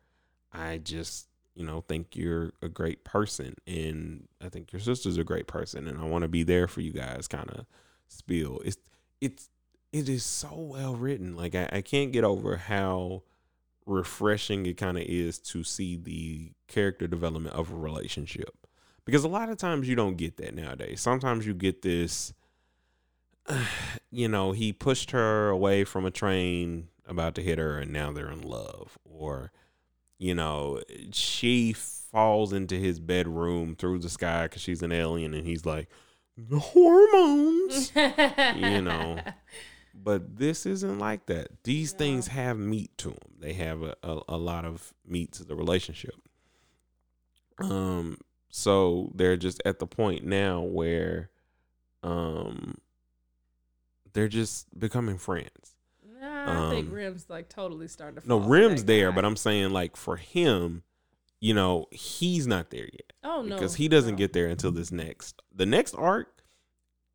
I 0.51 0.77
just, 0.77 1.27
you 1.55 1.65
know, 1.65 1.79
think 1.79 2.17
you're 2.17 2.51
a 2.61 2.67
great 2.67 3.05
person 3.05 3.55
and 3.65 4.27
I 4.41 4.49
think 4.49 4.73
your 4.73 4.81
sister's 4.81 5.17
a 5.17 5.23
great 5.23 5.47
person 5.47 5.87
and 5.87 5.97
I 5.97 6.03
want 6.03 6.23
to 6.23 6.27
be 6.27 6.43
there 6.43 6.67
for 6.67 6.81
you 6.81 6.91
guys 6.91 7.29
kind 7.29 7.49
of 7.49 7.65
spiel. 8.09 8.61
It's 8.65 8.77
it's 9.21 9.49
it 9.91 10.09
is 10.09 10.23
so 10.23 10.53
well 10.53 10.95
written. 10.95 11.35
Like 11.35 11.55
I, 11.55 11.69
I 11.71 11.81
can't 11.81 12.11
get 12.11 12.23
over 12.23 12.57
how 12.57 13.23
refreshing 13.87 14.65
it 14.65 14.77
kind 14.77 14.97
of 14.97 15.03
is 15.03 15.39
to 15.39 15.63
see 15.63 15.95
the 15.95 16.51
character 16.67 17.07
development 17.07 17.55
of 17.55 17.71
a 17.71 17.75
relationship 17.75 18.67
because 19.05 19.23
a 19.23 19.29
lot 19.29 19.47
of 19.47 19.57
times 19.57 19.87
you 19.87 19.95
don't 19.95 20.17
get 20.17 20.35
that 20.35 20.53
nowadays 20.53 20.99
sometimes 20.99 21.47
you 21.47 21.53
get 21.53 21.81
this 21.81 22.33
you 24.11 24.27
know 24.27 24.51
he 24.51 24.73
pushed 24.73 25.11
her 25.11 25.47
away 25.47 25.85
from 25.85 26.05
a 26.05 26.11
train 26.11 26.89
about 27.07 27.33
to 27.33 27.41
hit 27.41 27.57
her 27.57 27.79
and 27.79 27.93
now 27.93 28.11
they're 28.11 28.29
in 28.29 28.41
love 28.41 28.97
or 29.05 29.53
you 30.17 30.35
know 30.35 30.81
she 31.13 31.71
falls 31.71 32.51
into 32.51 32.75
his 32.75 32.99
bedroom 32.99 33.73
through 33.73 33.99
the 33.99 34.09
sky 34.09 34.43
because 34.43 34.61
she's 34.61 34.81
an 34.81 34.91
alien 34.91 35.33
and 35.33 35.47
he's 35.47 35.65
like 35.65 35.87
the 36.37 36.59
hormones 36.59 37.93
you 37.95 38.81
know. 38.81 39.17
But 39.99 40.37
this 40.37 40.65
isn't 40.65 40.99
like 40.99 41.25
that. 41.25 41.63
These 41.63 41.93
No. 41.93 41.97
things 41.97 42.27
have 42.27 42.57
meat 42.57 42.95
to 42.99 43.09
them. 43.09 43.33
They 43.39 43.53
have 43.53 43.81
a, 43.81 43.95
a, 44.03 44.19
a 44.29 44.37
lot 44.37 44.63
of 44.63 44.93
meat 45.05 45.31
to 45.33 45.43
the 45.43 45.55
relationship. 45.55 46.13
Um, 47.59 48.19
so 48.49 49.11
they're 49.15 49.37
just 49.37 49.61
at 49.65 49.79
the 49.79 49.87
point 49.87 50.23
now 50.23 50.61
where, 50.61 51.31
um, 52.03 52.75
they're 54.13 54.27
just 54.27 54.67
becoming 54.79 55.17
friends. 55.17 55.75
Nah, 56.21 56.67
I 56.67 56.69
think 56.71 56.87
Um, 56.87 56.93
Rem's 56.93 57.29
like 57.29 57.49
totally 57.49 57.87
starting 57.87 58.21
to. 58.21 58.27
No, 58.27 58.37
Rem's 58.39 58.83
there, 58.85 59.09
guy. 59.09 59.15
but 59.15 59.25
I'm 59.25 59.35
saying 59.35 59.71
like 59.71 59.97
for 59.97 60.15
him, 60.17 60.83
you 61.39 61.53
know, 61.53 61.85
he's 61.91 62.47
not 62.47 62.69
there 62.71 62.85
yet 62.91 63.13
oh 63.23 63.41
no 63.43 63.55
because 63.55 63.75
he 63.75 63.87
doesn't 63.87 64.13
no. 64.13 64.17
get 64.17 64.33
there 64.33 64.47
until 64.47 64.71
this 64.71 64.91
next. 64.91 65.41
The 65.53 65.65
next 65.65 65.93
arc 65.95 66.43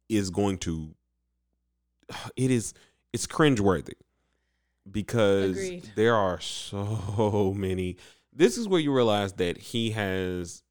is 0.08 0.30
going 0.30 0.58
to. 0.58 0.94
It 2.36 2.50
is. 2.50 2.74
It's 3.12 3.26
cringeworthy 3.26 3.94
because 4.90 5.50
Agreed. 5.58 5.90
there 5.96 6.16
are 6.16 6.40
so 6.40 7.54
many. 7.56 7.96
This 8.32 8.56
is 8.56 8.66
where 8.66 8.80
you 8.80 8.94
realize 8.94 9.34
that 9.34 9.58
he 9.58 9.90
has 9.90 10.62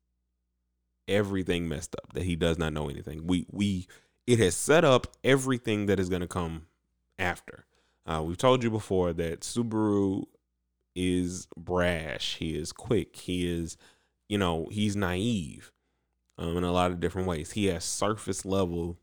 everything 1.08 1.70
messed 1.70 1.96
up. 1.96 2.14
That 2.14 2.24
he 2.24 2.36
does 2.36 2.58
not 2.58 2.74
know 2.74 2.90
anything. 2.90 3.28
We 3.28 3.46
we 3.52 3.88
it 4.28 4.40
has 4.40 4.56
set 4.56 4.84
up 4.84 5.08
everything 5.24 5.86
that 5.88 6.00
is 6.00 6.10
going 6.10 6.22
to 6.22 6.28
come 6.28 6.68
after. 7.20 7.66
Uh, 8.06 8.24
we've 8.24 8.38
told 8.38 8.64
you 8.64 8.72
before 8.72 9.14
that 9.14 9.42
Subaru 9.42 10.24
is 10.96 11.48
brash. 11.58 12.38
He 12.38 12.58
is 12.58 12.72
quick. 12.72 13.16
He 13.16 13.50
is, 13.50 13.78
you 14.28 14.38
know, 14.38 14.68
he's 14.72 14.96
naive 14.96 15.72
um, 16.38 16.58
in 16.58 16.64
a 16.64 16.72
lot 16.72 16.92
of 16.92 17.00
different 17.00 17.28
ways. 17.28 17.52
He 17.52 17.68
has 17.68 17.84
surface 17.84 18.46
level 18.46 18.98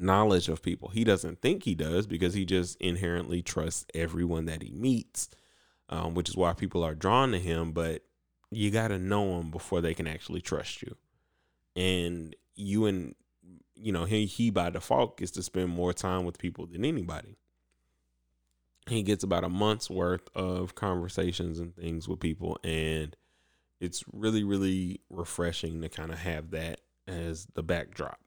knowledge 0.00 0.48
of 0.48 0.62
people. 0.62 0.88
He 0.88 1.04
doesn't 1.04 1.40
think 1.40 1.64
he 1.64 1.74
does 1.74 2.06
because 2.06 2.34
he 2.34 2.44
just 2.44 2.80
inherently 2.80 3.42
trusts 3.42 3.86
everyone 3.94 4.46
that 4.46 4.62
he 4.62 4.70
meets, 4.70 5.28
um, 5.88 6.14
which 6.14 6.28
is 6.28 6.36
why 6.36 6.52
people 6.52 6.82
are 6.82 6.94
drawn 6.94 7.32
to 7.32 7.38
him. 7.38 7.72
But 7.72 8.02
you 8.50 8.70
got 8.70 8.88
to 8.88 8.98
know 8.98 9.40
him 9.40 9.50
before 9.50 9.80
they 9.80 9.94
can 9.94 10.06
actually 10.06 10.40
trust 10.40 10.82
you. 10.82 10.96
And 11.76 12.34
you 12.54 12.86
and, 12.86 13.14
you 13.74 13.92
know, 13.92 14.04
he, 14.04 14.26
he 14.26 14.50
by 14.50 14.70
default 14.70 15.18
gets 15.18 15.32
to 15.32 15.42
spend 15.42 15.70
more 15.70 15.92
time 15.92 16.24
with 16.24 16.38
people 16.38 16.66
than 16.66 16.84
anybody 16.84 17.36
he 18.88 19.02
gets 19.02 19.22
about 19.22 19.44
a 19.44 19.48
month's 19.48 19.90
worth 19.90 20.28
of 20.34 20.74
conversations 20.74 21.58
and 21.58 21.74
things 21.76 22.08
with 22.08 22.20
people 22.20 22.58
and 22.64 23.16
it's 23.80 24.04
really 24.12 24.42
really 24.42 25.00
refreshing 25.10 25.80
to 25.80 25.88
kind 25.88 26.10
of 26.10 26.18
have 26.18 26.50
that 26.50 26.80
as 27.06 27.46
the 27.54 27.62
backdrop 27.62 28.20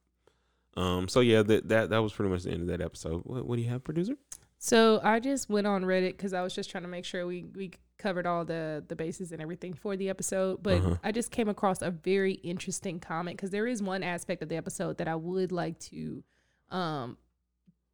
um 0.77 1.07
so 1.07 1.19
yeah 1.19 1.41
that 1.43 1.67
that, 1.67 1.89
that 1.89 1.99
was 1.99 2.13
pretty 2.13 2.29
much 2.31 2.43
the 2.43 2.51
end 2.51 2.62
of 2.62 2.67
that 2.67 2.81
episode 2.81 3.21
what, 3.25 3.45
what 3.45 3.55
do 3.57 3.62
you 3.62 3.69
have 3.69 3.84
producer 3.84 4.15
So 4.63 4.99
I 5.03 5.19
just 5.19 5.49
went 5.49 5.65
on 5.65 5.84
Reddit 5.84 6.12
because 6.17 6.34
I 6.34 6.41
was 6.43 6.53
just 6.53 6.69
trying 6.69 6.84
to 6.84 6.88
make 6.88 7.03
sure 7.03 7.25
we 7.25 7.45
we 7.55 7.71
covered 7.97 8.27
all 8.27 8.45
the 8.45 8.84
the 8.88 8.95
bases 8.95 9.31
and 9.31 9.41
everything 9.41 9.73
for 9.73 9.95
the 9.97 10.07
episode. 10.10 10.62
But 10.62 10.77
Uh-huh. 10.81 10.95
I 11.03 11.12
just 11.12 11.31
came 11.31 11.49
across 11.49 11.81
a 11.81 11.89
very 11.89 12.34
interesting 12.43 12.99
comment 12.99 13.38
because 13.38 13.49
there 13.49 13.65
is 13.65 13.81
one 13.81 14.03
aspect 14.03 14.43
of 14.43 14.49
the 14.49 14.55
episode 14.57 14.97
that 14.99 15.07
I 15.07 15.15
would 15.15 15.51
like 15.51 15.79
to 15.91 16.23
um 16.69 17.17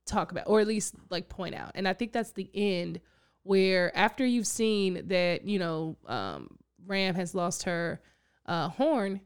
talk 0.05 0.31
about 0.31 0.43
or 0.47 0.59
at 0.59 0.67
least 0.67 0.95
like 1.09 1.29
point 1.29 1.55
out, 1.55 1.71
and 1.75 1.87
I 1.87 1.93
think 1.93 2.11
that's 2.11 2.33
the 2.33 2.49
end 2.53 2.99
where 3.43 3.95
after 3.97 4.25
you've 4.25 4.47
seen 4.47 5.07
that 5.07 5.45
you 5.45 5.59
know 5.59 5.95
um 6.05 6.57
Ram 6.85 7.15
has 7.15 7.33
lost 7.33 7.63
her 7.63 8.01
uh, 8.45 8.69
Horn, 8.69 9.21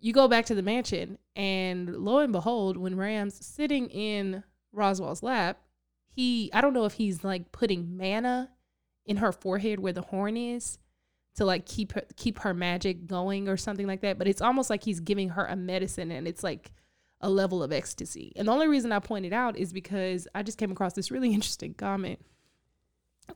you 0.00 0.12
go 0.12 0.28
back 0.28 0.46
to 0.46 0.54
the 0.54 0.62
mansion, 0.62 1.18
and 1.34 1.94
lo 1.96 2.18
and 2.18 2.32
behold, 2.32 2.76
when 2.76 2.96
Ram's 2.96 3.44
sitting 3.44 3.88
in 3.88 4.42
Roswaal's 4.72 5.22
lap, 5.22 5.60
he 6.06 6.50
I 6.52 6.60
don't 6.60 6.74
know 6.74 6.84
if 6.84 6.94
he's 6.94 7.24
like 7.24 7.52
putting 7.52 7.96
mana 7.96 8.50
in 9.04 9.18
her 9.18 9.32
forehead 9.32 9.80
where 9.80 9.92
the 9.92 10.02
horn 10.02 10.36
is 10.36 10.78
to 11.36 11.44
like 11.44 11.66
keep 11.66 11.92
her 11.92 12.02
keep 12.16 12.40
her 12.40 12.54
magic 12.54 13.06
going 13.06 13.48
or 13.48 13.56
something 13.56 13.86
like 13.86 14.00
that. 14.00 14.18
But 14.18 14.28
it's 14.28 14.42
almost 14.42 14.70
like 14.70 14.84
he's 14.84 15.00
giving 15.00 15.30
her 15.30 15.44
a 15.46 15.56
medicine, 15.56 16.10
and 16.10 16.26
it's 16.26 16.42
like 16.42 16.72
a 17.20 17.30
level 17.30 17.62
of 17.62 17.72
ecstasy. 17.72 18.32
And 18.36 18.48
the 18.48 18.52
only 18.52 18.68
reason 18.68 18.92
I 18.92 18.98
pointed 18.98 19.32
out 19.32 19.56
is 19.56 19.72
because 19.72 20.28
I 20.34 20.42
just 20.42 20.58
came 20.58 20.70
across 20.70 20.92
this 20.92 21.10
really 21.10 21.32
interesting 21.34 21.74
comment 21.74 22.20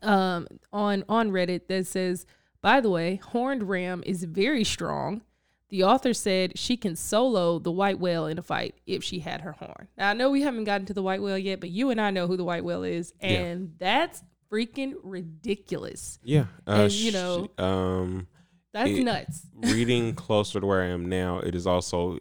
um 0.02 0.46
on 0.72 1.04
on 1.08 1.30
Reddit 1.30 1.68
that 1.68 1.86
says, 1.86 2.26
by 2.60 2.80
the 2.80 2.90
way, 2.90 3.16
horned 3.16 3.68
ram 3.68 4.02
is 4.04 4.24
very 4.24 4.64
strong. 4.64 5.22
The 5.70 5.84
author 5.84 6.12
said 6.14 6.58
she 6.58 6.76
can 6.76 6.96
solo 6.96 7.58
the 7.60 7.70
white 7.70 7.98
whale 8.00 8.26
in 8.26 8.38
a 8.38 8.42
fight 8.42 8.74
if 8.86 9.04
she 9.04 9.20
had 9.20 9.40
her 9.42 9.52
horn. 9.52 9.86
Now 9.96 10.10
I 10.10 10.12
know 10.14 10.28
we 10.30 10.42
haven't 10.42 10.64
gotten 10.64 10.86
to 10.86 10.94
the 10.94 11.02
white 11.02 11.22
whale 11.22 11.38
yet, 11.38 11.60
but 11.60 11.70
you 11.70 11.90
and 11.90 12.00
I 12.00 12.10
know 12.10 12.26
who 12.26 12.36
the 12.36 12.44
white 12.44 12.64
whale 12.64 12.82
is, 12.82 13.12
Yeah. 13.22 13.28
and 13.28 13.74
that's 13.78 14.22
freaking 14.50 14.94
ridiculous. 15.02 16.18
Yeah, 16.24 16.46
uh, 16.66 16.72
And, 16.72 16.92
you 16.92 17.12
know- 17.12 17.44
she- 17.56 17.62
um, 17.64 18.26
That's 18.72 18.90
It- 18.90 19.02
nuts. 19.04 19.46
reading 19.54 20.14
closer 20.14 20.60
to 20.60 20.66
where 20.66 20.82
I 20.82 20.86
am 20.86 21.08
now, 21.08 21.38
it 21.40 21.54
is 21.56 21.66
also 21.66 22.18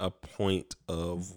a 0.00 0.10
point 0.10 0.74
of 0.88 1.32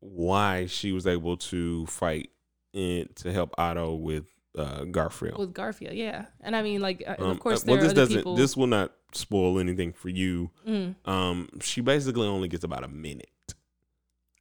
why 0.00 0.66
she 0.66 0.92
was 0.92 1.06
able 1.06 1.36
to 1.36 1.86
fight 1.86 2.30
in 2.72 3.08
to 3.16 3.32
help 3.32 3.54
Otto 3.58 3.94
with 3.94 4.26
uh, 4.56 4.84
Garfield. 4.84 5.38
With 5.38 5.52
Garfield, 5.52 5.94
yeah, 5.94 6.26
and 6.40 6.56
I 6.56 6.62
mean, 6.62 6.80
like, 6.80 7.02
uh, 7.06 7.16
Um, 7.18 7.30
of 7.30 7.40
course, 7.40 7.62
uh, 7.62 7.66
there 7.66 7.74
well, 7.76 7.80
are 7.80 7.82
this 7.88 7.92
other 7.92 8.00
doesn't. 8.02 8.16
people. 8.16 8.36
This 8.36 8.56
will 8.56 8.66
not 8.66 8.92
spoil 9.12 9.58
anything 9.58 9.92
for 9.92 10.08
you. 10.08 10.50
Mm, 10.66 10.94
Um, 11.04 11.48
she 11.60 11.80
basically 11.80 12.26
only 12.26 12.48
gets 12.48 12.64
about 12.64 12.84
a 12.84 12.88
minute, 12.88 13.28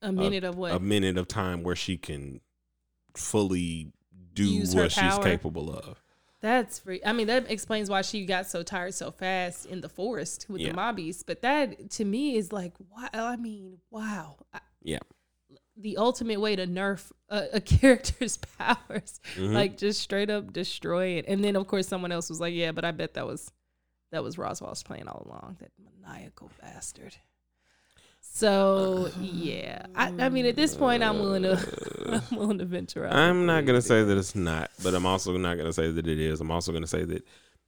a 0.01 0.11
minute 0.11 0.43
of 0.43 0.55
what? 0.57 0.71
a 0.73 0.79
minute 0.79 1.17
of 1.17 1.27
time 1.27 1.63
where 1.63 1.75
she 1.75 1.97
can 1.97 2.41
fully 3.15 3.91
do 4.33 4.43
Use 4.43 4.75
what 4.75 4.91
she's 4.91 5.17
capable 5.19 5.73
of. 5.73 6.01
That's 6.41 6.79
free. 6.79 7.01
I 7.05 7.13
mean, 7.13 7.27
that 7.27 7.49
explains 7.49 7.89
why 7.89 8.01
she 8.01 8.25
got 8.25 8.45
so 8.47 8.61
tired 8.61 8.93
so 8.93 9.09
fast 9.09 9.65
in 9.65 9.81
the 9.81 9.89
forest 9.89 10.45
with 10.49 10.61
Yeah. 10.61 10.69
the 10.69 10.73
mobbies. 10.75 11.23
But 11.23 11.41
that 11.41 11.89
to 11.91 12.05
me 12.05 12.35
is 12.35 12.51
like, 12.53 12.73
wow. 12.91 13.09
I 13.13 13.35
mean, 13.37 13.79
wow. 13.89 14.35
Yeah. 14.83 14.99
The 15.77 15.97
ultimate 15.97 16.39
way 16.39 16.55
to 16.55 16.67
nerf 16.67 17.11
a, 17.29 17.47
a 17.53 17.61
character's 17.61 18.37
powers, 18.37 19.19
Mhm. 19.35 19.53
like 19.53 19.77
just 19.77 20.01
straight 20.01 20.29
up 20.29 20.53
destroy 20.53 21.17
it. 21.17 21.25
And 21.27 21.43
then 21.43 21.55
of 21.55 21.65
course 21.67 21.87
someone 21.87 22.11
else 22.11 22.29
was 22.29 22.39
like, 22.39 22.53
yeah, 22.53 22.71
but 22.73 22.85
I 22.85 22.91
bet 22.91 23.13
that 23.15 23.25
was 23.25 23.51
that 24.15 24.23
was 24.23 24.37
Roswaal's 24.37 24.81
plan 24.83 25.07
all 25.07 25.25
along. 25.29 25.57
That 25.59 25.71
maniacal 26.01 26.49
bastard. 26.61 27.15
So 28.21 29.09
yeah, 29.21 29.85
I, 29.95 30.13
I 30.19 30.29
mean, 30.29 30.45
at 30.45 30.55
this 30.55 30.75
point, 30.75 31.03
I'm 31.03 31.19
willing 31.19 31.43
to, 31.43 32.21
I'm 32.31 32.37
willing 32.37 32.57
to 32.59 32.65
venture 32.65 33.05
out. 33.05 33.13
I'm 33.13 33.45
not 33.45 33.65
gonna 33.65 33.81
say 33.81 33.99
say 34.01 34.03
that 34.03 34.17
it's 34.17 34.35
not, 34.35 34.71
but 34.83 34.93
I'm 34.93 35.05
also 35.05 35.35
not 35.37 35.57
gonna 35.57 35.73
say 35.73 35.91
that 35.91 36.07
it 36.07 36.19
is. 36.19 36.41
I'm 36.41 36.51
also 36.51 36.71
gonna 36.73 36.87
say 36.87 37.03
that 37.05 37.25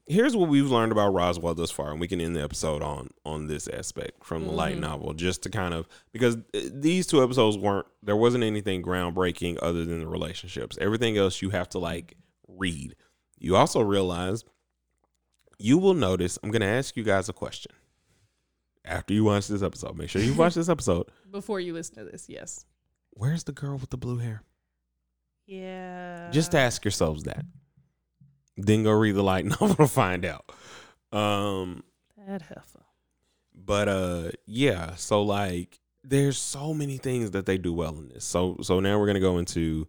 here's 0.08 0.36
what 0.36 0.50
we've 0.50 0.70
learned 0.72 0.92
about 0.94 1.14
Roswaal 1.14 1.56
thus 1.56 1.70
far, 1.70 1.92
and 1.92 2.00
we 2.00 2.08
can 2.08 2.20
end 2.22 2.36
the 2.36 2.42
episode 2.44 2.82
on 2.82 3.10
on 3.26 3.48
this 3.48 3.68
aspect 3.68 4.24
from 4.26 4.46
the 4.46 4.52
light 4.52 4.78
Mhm. 4.78 4.82
novel, 4.82 5.14
just 5.14 5.44
to 5.44 5.50
kind 5.50 5.74
of 5.74 5.88
because 6.12 6.36
uh, 6.56 6.60
these 6.72 7.08
two 7.08 7.22
episodes 7.24 7.58
weren't 7.58 7.86
there 8.04 8.16
wasn't 8.18 8.44
anything 8.44 8.82
groundbreaking 8.82 9.58
other 9.62 9.86
than 9.86 10.00
the 10.00 10.08
relationships. 10.08 10.78
Everything 10.82 11.18
else 11.18 11.42
you 11.42 11.50
have 11.52 11.70
to 11.70 11.80
like 11.80 12.16
read. 12.48 12.96
You 13.40 13.56
also 13.56 13.82
realize 13.82 14.44
you 15.60 15.78
will 15.78 15.94
notice. 15.94 16.38
I'm 16.44 16.52
gonna 16.52 16.66
ask 16.66 16.96
you 16.96 17.04
guys 17.04 17.30
a 17.30 17.34
question 17.34 17.72
after 18.86 19.14
you 19.14 19.24
watch 19.24 19.48
this 19.48 19.62
episode. 19.62 19.98
Make 19.98 20.10
sure 20.10 20.22
you 20.22 20.34
watch 20.34 20.56
this 20.56 20.70
episode. 20.70 21.08
before 21.32 21.60
you 21.60 21.74
listen 21.74 21.96
to 21.96 22.04
this. 22.06 22.26
Yes. 22.30 22.66
Where's 23.12 23.44
the 23.44 23.52
girl 23.52 23.78
with 23.78 23.90
the 23.90 23.98
blue 23.98 24.18
hair? 24.18 24.44
Yeah. 25.46 26.30
Just 26.32 26.54
ask 26.56 26.84
yourselves 26.84 27.24
that. 27.24 27.46
Then 28.58 28.84
go 28.84 28.92
read 28.92 29.16
the 29.16 29.24
light 29.24 29.46
novel 29.60 29.76
to 29.76 29.88
find 29.88 30.26
out. 30.26 30.52
Um, 31.12 31.84
that 32.28 32.42
heifer. 32.42 32.84
but 33.56 33.88
uh, 33.88 34.32
yeah. 34.46 34.96
So 34.96 35.24
like, 35.24 35.80
there's 36.04 36.38
so 36.38 36.74
many 36.74 36.98
things 36.98 37.32
that 37.32 37.46
they 37.46 37.58
do 37.58 37.74
well 37.74 37.98
in 37.98 38.10
this. 38.10 38.26
So 38.26 38.58
so 38.62 38.80
now 38.80 39.00
we're 39.00 39.08
gonna 39.08 39.20
go 39.20 39.38
into 39.38 39.88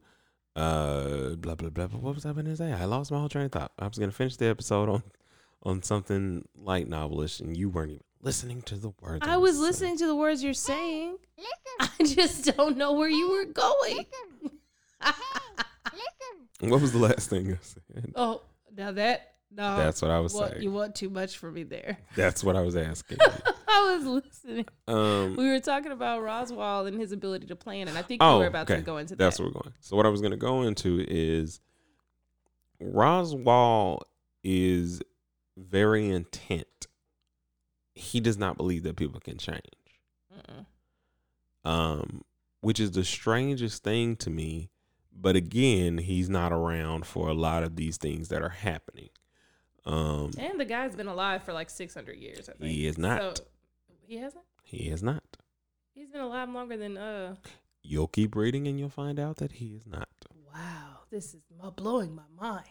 uh 0.56 1.34
blah 1.36 1.54
blah 1.54 1.70
blah. 1.70 1.86
blah. 1.88 1.98
What 1.98 2.14
was 2.14 2.24
I 2.26 2.32
gonna 2.32 2.56
say? 2.56 2.72
I 2.72 2.84
lost 2.84 3.10
my 3.10 3.18
whole 3.18 3.28
train 3.28 3.46
of 3.46 3.52
thought. 3.52 3.72
I 3.78 3.86
was 3.86 3.98
gonna 3.98 4.12
finish 4.12 4.36
the 4.36 4.46
episode 4.46 4.88
on 4.88 5.02
on 5.62 5.82
something 5.82 6.46
light 6.56 6.88
novelish, 6.88 7.40
and 7.40 7.56
you 7.56 7.68
weren't 7.68 7.90
even 7.90 8.02
listening 8.22 8.62
to 8.62 8.76
the 8.76 8.92
words. 9.00 9.26
I 9.26 9.36
was 9.36 9.52
saying. 9.54 9.62
listening 9.62 9.98
to 9.98 10.06
the 10.06 10.16
words 10.16 10.42
you're 10.42 10.52
saying. 10.54 11.16
Listen, 11.36 11.92
I 12.00 12.04
just 12.14 12.56
don't 12.56 12.76
know 12.76 12.92
where 12.92 13.08
you 13.08 13.30
were 13.30 13.44
going. 13.52 14.06
listen, 15.02 15.16
listen. 15.92 16.70
What 16.70 16.80
was 16.80 16.92
the 16.92 16.98
last 16.98 17.30
thing 17.30 17.52
I 17.52 17.58
said? 17.60 18.12
oh, 18.16 18.42
now 18.76 18.92
that 18.92 19.32
no, 19.50 19.76
That's 19.78 20.02
what 20.02 20.10
I 20.10 20.20
was 20.20 20.34
what 20.34 20.50
saying. 20.50 20.62
you 20.62 20.70
want 20.70 20.94
too 20.94 21.08
much 21.08 21.38
for 21.38 21.50
me 21.50 21.62
there. 21.62 21.96
That's 22.14 22.44
what 22.44 22.54
I 22.54 22.60
was 22.60 22.76
asking. 22.76 23.16
I 23.68 23.96
was 23.96 24.04
listening. 24.04 24.66
um, 24.86 25.36
We 25.36 25.48
were 25.48 25.58
talking 25.60 25.90
about 25.90 26.20
Roswaal 26.22 26.86
and 26.86 27.00
his 27.00 27.12
ability 27.12 27.46
to 27.46 27.56
plan, 27.56 27.88
and 27.88 27.96
I 27.96 28.02
think 28.02 28.20
you 28.22 28.28
Oh, 28.28 28.38
were 28.40 28.46
about 28.46 28.70
okay. 28.70 28.76
to 28.80 28.82
go 28.84 28.98
into 28.98 29.16
That's 29.16 29.38
that. 29.38 29.42
where 29.42 29.48
we're 29.54 29.60
going. 29.62 29.72
So 29.80 29.96
what 29.96 30.04
I 30.04 30.10
was 30.10 30.20
going 30.20 30.32
to 30.32 30.36
go 30.36 30.62
into 30.64 31.02
is 31.08 31.60
Roswaal 32.82 34.00
is 34.44 35.00
very 35.58 36.08
intent. 36.08 36.86
He 37.94 38.20
does 38.20 38.38
not 38.38 38.56
believe 38.56 38.82
that 38.84 38.96
people 38.96 39.20
can 39.20 39.38
change. 39.38 39.60
Mm-mm. 40.32 40.66
Um, 41.64 42.22
which 42.60 42.80
is 42.80 42.92
the 42.92 43.04
strangest 43.04 43.82
thing 43.82 44.16
to 44.16 44.30
me. 44.30 44.70
But 45.20 45.34
again, 45.36 45.98
he's 45.98 46.28
not 46.28 46.52
around 46.52 47.04
for 47.06 47.28
a 47.28 47.34
lot 47.34 47.64
of 47.64 47.74
these 47.76 47.96
things 47.96 48.28
that 48.28 48.40
are 48.42 48.48
happening. 48.50 49.08
Um, 49.84 50.30
And 50.38 50.60
the 50.60 50.64
guy's 50.64 50.94
been 50.94 51.08
alive 51.08 51.42
for 51.42 51.52
like 51.52 51.70
600 51.70 52.16
years. 52.16 52.48
I 52.48 52.52
think 52.52 52.70
He 52.70 52.86
is 52.86 52.98
not. 52.98 53.38
So, 53.38 53.44
he 54.06 54.16
hasn't. 54.18 54.44
he 54.62 54.88
is 54.88 55.02
not. 55.02 55.24
He's 55.94 56.08
been 56.08 56.20
alive 56.20 56.48
longer 56.50 56.76
than 56.76 56.96
uh. 56.96 57.34
You'll 57.82 58.06
keep 58.06 58.36
reading 58.36 58.68
and 58.68 58.78
you'll 58.78 58.88
find 58.90 59.18
out 59.18 59.36
that 59.36 59.52
he 59.52 59.74
is 59.74 59.86
not. 59.86 60.08
Wow, 60.54 61.00
this 61.10 61.34
is 61.34 61.42
m- 61.62 61.72
blowing 61.74 62.14
my 62.14 62.22
mind. 62.40 62.66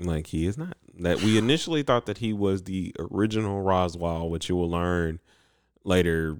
Like 0.00 0.28
he 0.28 0.46
is 0.46 0.56
not. 0.56 0.76
That 1.00 1.20
we 1.22 1.38
initially 1.38 1.82
thought 1.82 2.06
that 2.06 2.18
he 2.18 2.32
was 2.32 2.64
the 2.64 2.94
original 2.98 3.62
Roswaal, 3.64 4.30
which 4.30 4.48
you 4.48 4.56
will 4.56 4.70
learn 4.70 5.20
later. 5.84 6.38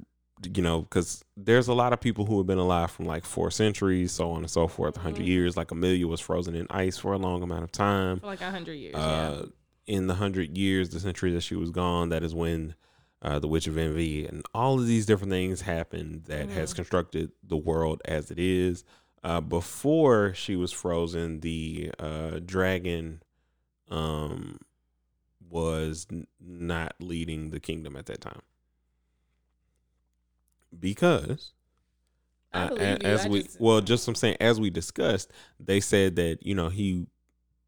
You 0.55 0.63
know, 0.63 0.83
because 0.83 1.25
there's 1.37 1.67
a 1.67 1.75
lot 1.75 1.93
of 1.93 2.01
people 2.01 2.25
who 2.27 2.39
have 2.39 2.47
been 2.47 2.59
alive 2.59 2.93
from 2.93 3.07
like 3.07 3.25
four 3.25 3.51
centuries, 3.51 4.13
so 4.13 4.31
on 4.31 4.39
and 4.39 4.51
so 4.51 4.69
forth, 4.69 4.97
a 4.97 5.01
100 5.01 5.25
Mhm. 5.25 5.27
years. 5.27 5.57
Like 5.57 5.73
Emilia 5.73 6.07
was 6.07 6.21
frozen 6.21 6.55
in 6.55 6.69
ice 6.71 6.97
for 6.97 7.13
a 7.13 7.19
long 7.19 7.43
amount 7.43 7.65
of 7.65 7.73
time. 7.73 8.21
For 8.21 8.27
like 8.27 8.41
a 8.41 8.51
hundred 8.51 8.75
years. 8.75 8.95
Uh, 8.95 9.47
in 9.89 10.07
the 10.07 10.15
hundred 10.15 10.57
years, 10.57 10.91
the 10.91 11.01
century 11.01 11.33
that 11.33 11.41
she 11.41 11.57
was 11.57 11.71
gone, 11.73 12.11
that 12.11 12.23
is 12.23 12.35
when 12.37 12.75
uh, 13.21 13.41
the 13.41 13.49
Witch 13.49 13.67
of 13.67 13.77
Envy 13.77 14.27
and 14.27 14.45
all 14.55 14.79
of 14.79 14.87
these 14.87 15.07
different 15.07 15.33
things 15.33 15.63
happened 15.63 16.23
that 16.27 16.51
has 16.51 16.73
Mhm. 16.73 16.77
constructed 16.77 17.33
the 17.43 17.57
world 17.57 18.01
as 18.05 18.31
it 18.31 18.39
is. 18.39 18.85
Uh, 19.25 19.41
before 19.41 20.33
she 20.35 20.55
was 20.55 20.71
frozen, 20.71 21.41
the 21.41 21.91
uh, 21.99 22.39
dragon 22.47 23.21
um, 23.91 24.59
was 25.51 26.07
n- 26.11 26.27
not 26.41 26.95
leading 27.01 27.51
the 27.51 27.61
kingdom 27.61 27.97
at 27.97 28.07
that 28.07 28.21
time 28.21 28.43
because 30.79 31.53
I 32.53 32.65
uh, 32.69 32.75
as 33.03 33.25
I 33.25 33.29
we 33.29 33.43
just- 33.43 33.61
well 33.61 33.81
just 33.81 34.07
I'm 34.09 34.15
saying 34.15 34.37
as 34.41 34.61
we 34.61 34.71
discussed 34.71 35.31
they 35.59 35.81
said 35.81 36.17
that 36.17 36.39
you 36.45 36.55
know 36.55 36.69
he 36.69 37.07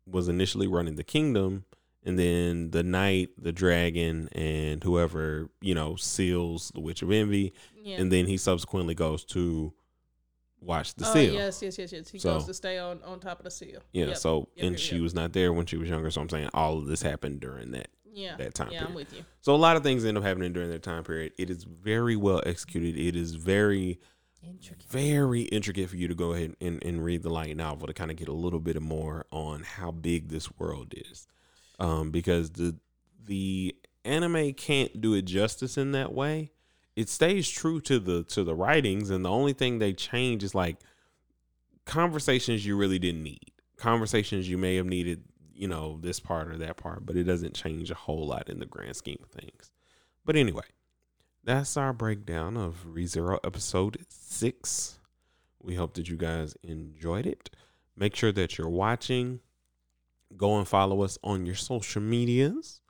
was 0.06 0.28
initially 0.28 0.66
running 0.66 0.96
the 0.96 1.04
kingdom 1.04 1.64
and 2.04 2.18
then 2.18 2.70
the 2.70 2.82
knight 2.82 3.30
the 3.38 3.52
dragon 3.52 4.28
and 4.32 4.82
whoever 4.82 5.50
you 5.60 5.74
know 5.74 5.96
seals 5.96 6.70
the 6.74 6.80
witch 6.80 7.02
of 7.02 7.10
envy 7.10 7.52
yeah. 7.82 7.96
and 7.98 8.10
then 8.10 8.26
he 8.26 8.36
subsequently 8.36 8.94
goes 8.94 9.24
to 9.24 9.72
watch 10.60 10.94
the 10.94 11.08
oh, 11.08 11.12
seal 11.14 11.32
yes, 11.34 11.62
yes, 11.62 11.78
yes, 11.78 11.92
yes. 11.92 12.08
He 12.10 12.18
So- 12.18 12.34
goes 12.34 12.46
to 12.46 12.54
stay 12.54 12.78
on 12.78 13.00
on 13.04 13.18
top 13.20 13.38
of 13.38 13.44
the 13.44 13.50
seal. 13.50 13.80
yeah 13.92 14.06
Yep. 14.08 14.16
so 14.16 14.48
Yep, 14.56 14.64
and 14.66 14.70
yep, 14.72 14.80
she 14.80 15.00
was 15.00 15.14
not 15.14 15.32
there 15.32 15.52
when 15.52 15.66
she 15.66 15.76
was 15.76 15.88
younger 15.88 16.10
so 16.10 16.20
i'm 16.20 16.28
saying 16.28 16.50
all 16.54 16.78
of 16.78 16.86
this 16.86 17.02
happened 17.02 17.40
during 17.40 17.70
that 17.72 17.88
yeah, 18.12 18.36
that 18.36 18.54
time 18.54 18.70
yeah, 18.72 18.80
I'm 18.80 18.86
period. 18.88 18.96
with 19.10 19.12
you. 19.18 19.24
so 19.40 19.54
a 19.54 19.56
lot 19.56 19.76
of 19.76 19.82
things 19.84 20.04
end 20.04 20.18
up 20.18 20.24
happening 20.24 20.52
during 20.52 20.68
that 20.70 20.82
time 20.82 21.04
period 21.04 21.32
it 21.38 21.48
is 21.48 21.62
very 21.64 22.16
well 22.16 22.42
executed 22.44 22.98
it 22.98 23.14
is 23.16 23.34
very 23.36 24.00
Intricate. 24.42 24.82
very 24.90 25.42
intricate 25.42 25.88
for 25.90 25.96
you 25.96 26.08
to 26.08 26.14
go 26.14 26.32
ahead 26.32 26.56
and, 26.60 26.82
and 26.82 27.04
read 27.04 27.22
the 27.22 27.28
light 27.30 27.54
novel 27.56 27.86
to 27.86 27.92
kind 27.92 28.10
of 28.10 28.16
get 28.16 28.26
a 28.28 28.32
little 28.32 28.58
bit 28.58 28.80
more 28.82 29.26
on 29.30 29.62
how 29.62 29.90
big 29.90 30.28
this 30.28 30.50
world 30.58 30.92
is 30.96 31.26
um, 31.78 32.10
because 32.10 32.50
the 32.50 32.74
the 33.24 33.76
anime 34.04 34.54
can't 34.54 35.00
do 35.00 35.14
it 35.14 35.22
justice 35.26 35.76
in 35.78 35.92
that 35.92 36.12
way 36.12 36.50
it 36.96 37.08
stays 37.08 37.48
true 37.48 37.80
to 37.80 37.98
the 37.98 38.24
to 38.24 38.44
the 38.44 38.54
writings 38.54 39.10
and 39.10 39.24
the 39.24 39.30
only 39.30 39.52
thing 39.52 39.78
they 39.78 39.92
change 39.92 40.42
is 40.42 40.54
like 40.54 40.76
conversations 41.86 42.64
you 42.66 42.76
really 42.76 42.98
didn't 42.98 43.22
need 43.22 43.52
conversations 43.76 44.48
you 44.48 44.58
may 44.58 44.76
have 44.76 44.86
needed 44.86 45.24
you 45.54 45.66
know 45.68 45.98
this 46.00 46.20
part 46.20 46.48
or 46.48 46.56
that 46.56 46.76
part 46.76 47.04
but 47.06 47.16
it 47.16 47.24
doesn't 47.24 47.54
change 47.54 47.90
a 47.90 47.94
whole 47.94 48.26
lot 48.26 48.48
in 48.48 48.58
the 48.58 48.66
grand 48.66 48.96
scheme 48.96 49.18
of 49.22 49.30
things 49.30 49.70
But 50.24 50.36
anyway, 50.36 50.64
that's 51.42 51.76
our 51.76 51.92
breakdown 51.92 52.56
of 52.56 52.84
ReZero 52.86 53.38
episode 53.44 54.04
six. 54.08 54.98
We 55.62 55.74
hope 55.74 55.94
that 55.94 56.08
you 56.08 56.16
guys 56.16 56.54
enjoyed 56.62 57.26
it. 57.26 57.50
Make 57.96 58.14
sure 58.14 58.32
that 58.32 58.56
you're 58.58 58.68
watching. 58.68 59.40
Go 60.36 60.58
and 60.58 60.68
follow 60.68 61.02
us 61.02 61.18
on 61.24 61.46
your 61.46 61.54
social 61.56 62.02
medias 62.02 62.80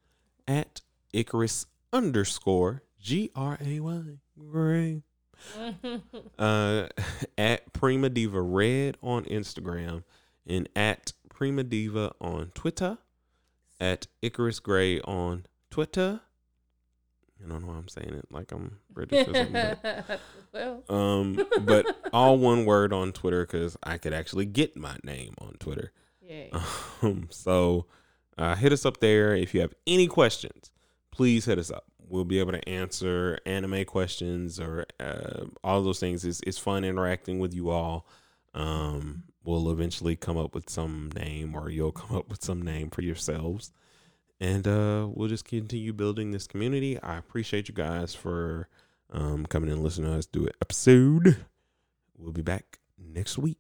at 0.47 0.81
Icarus 1.13 1.67
underscore 1.93 2.83
G 3.01 3.31
R 3.35 3.59
A 3.65 3.81
Y. 3.81 4.03
Gray. 4.39 5.03
Uh, 6.39 6.87
at 7.39 7.73
Prima 7.73 8.11
Diva 8.11 8.41
Red 8.43 8.99
on 9.03 9.25
Instagram 9.25 10.05
and 10.47 10.69
at 10.77 11.13
Prima 11.31 11.65
Diva 11.65 12.13
on 12.21 12.51
Twitter. 12.55 12.99
At 13.81 14.07
Icarus 14.21 14.59
Gray 14.61 15.01
on 15.01 15.47
Twitter. 15.71 16.21
I 17.43 17.49
don't 17.49 17.63
know 17.63 17.69
why 17.69 17.77
I'm 17.79 17.89
saying 17.89 18.13
it 18.13 18.27
like 18.31 18.53
I'm 18.53 18.79
British 18.93 19.27
or 19.29 19.35
something. 19.35 19.53
but- 19.83 20.21
well, 20.53 20.85
um, 20.91 21.43
but 21.63 21.87
all 22.13 22.37
one 22.37 22.67
word 22.67 22.93
on 22.93 23.13
Twitter 23.13 23.47
because 23.47 23.79
I 23.83 23.97
could 23.97 24.13
actually 24.13 24.45
get 24.45 24.77
my 24.77 24.97
name 25.03 25.35
on 25.41 25.55
Twitter. 25.59 25.93
yeah. 26.21 26.49
Um, 27.01 27.29
so 27.31 27.87
uh, 28.37 28.57
hit 28.57 28.73
us 28.75 28.85
up 28.85 29.01
there 29.01 29.35
if 29.35 29.55
you 29.55 29.63
have 29.63 29.73
any 29.87 30.07
questions. 30.07 30.71
Please 31.11 31.47
hit 31.47 31.59
us 31.59 31.71
up. 31.71 31.87
We'll 32.11 32.25
be 32.25 32.41
able 32.41 32.53
to 32.53 32.69
answer 32.69 33.39
anime 33.47 33.85
questions 33.85 34.59
or 34.59 34.85
uh, 34.99 35.45
all 35.63 35.83
those 35.83 36.01
things. 36.01 36.25
It's, 36.25 36.41
it's 36.45 36.59
fun 36.59 36.85
interacting 36.85 37.39
with 37.39 37.55
you 37.55 37.71
all. 37.71 38.07
Um, 38.53 39.23
we'll 39.45 39.71
eventually 39.71 40.17
come 40.17 40.37
up 40.37 40.55
with 40.55 40.69
some 40.69 41.11
name, 41.15 41.55
or 41.55 41.71
you'll 41.71 41.93
come 42.03 42.17
up 42.17 42.29
with 42.29 42.43
some 42.43 42.63
name 42.63 42.91
for 42.91 43.03
yourselves, 43.03 43.71
and 44.41 44.67
uh, 44.67 45.07
we'll 45.09 45.29
just 45.29 45.45
continue 45.45 45.93
building 45.93 46.33
this 46.33 46.47
community. 46.49 47.01
I 47.01 47.17
appreciate 47.17 47.69
you 47.69 47.75
guys 47.75 48.15
for 48.15 48.69
um, 49.13 49.47
coming 49.47 49.71
and 49.71 49.83
listening 49.83 50.11
to 50.11 50.19
us 50.19 50.27
do 50.27 50.47
an 50.47 50.53
episode. 50.61 51.37
We'll 52.19 52.33
be 52.33 52.43
back 52.43 52.81
next 52.99 53.39
week. 53.39 53.59